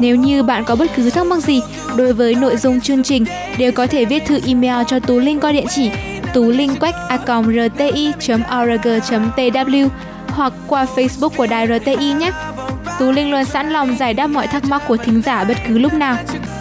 [0.00, 1.60] Nếu như bạn có bất cứ thắc mắc gì
[1.96, 3.24] đối với nội dung chương trình,
[3.58, 5.90] đều có thể viết thư email cho Tú Linh qua địa chỉ
[6.36, 8.68] tú linh quách a rti.org.tw
[10.28, 12.30] hoặc qua Facebook của đài RTI nhé.
[12.98, 15.78] Tú Linh luôn sẵn lòng giải đáp mọi thắc mắc của thính giả bất cứ
[15.78, 16.16] lúc nào.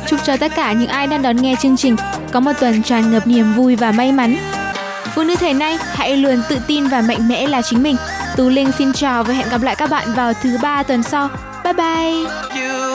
[0.08, 1.96] Chúc cho tất cả những ai đang đón nghe chương trình
[2.32, 4.38] có một tuần tràn ngập niềm vui và may mắn.
[5.16, 7.96] Phụ nữ thời nay, hãy luôn tự tin và mạnh mẽ là chính mình.
[8.36, 11.30] Tú Linh xin chào và hẹn gặp lại các bạn vào thứ ba tuần sau.
[11.64, 12.95] Bye bye!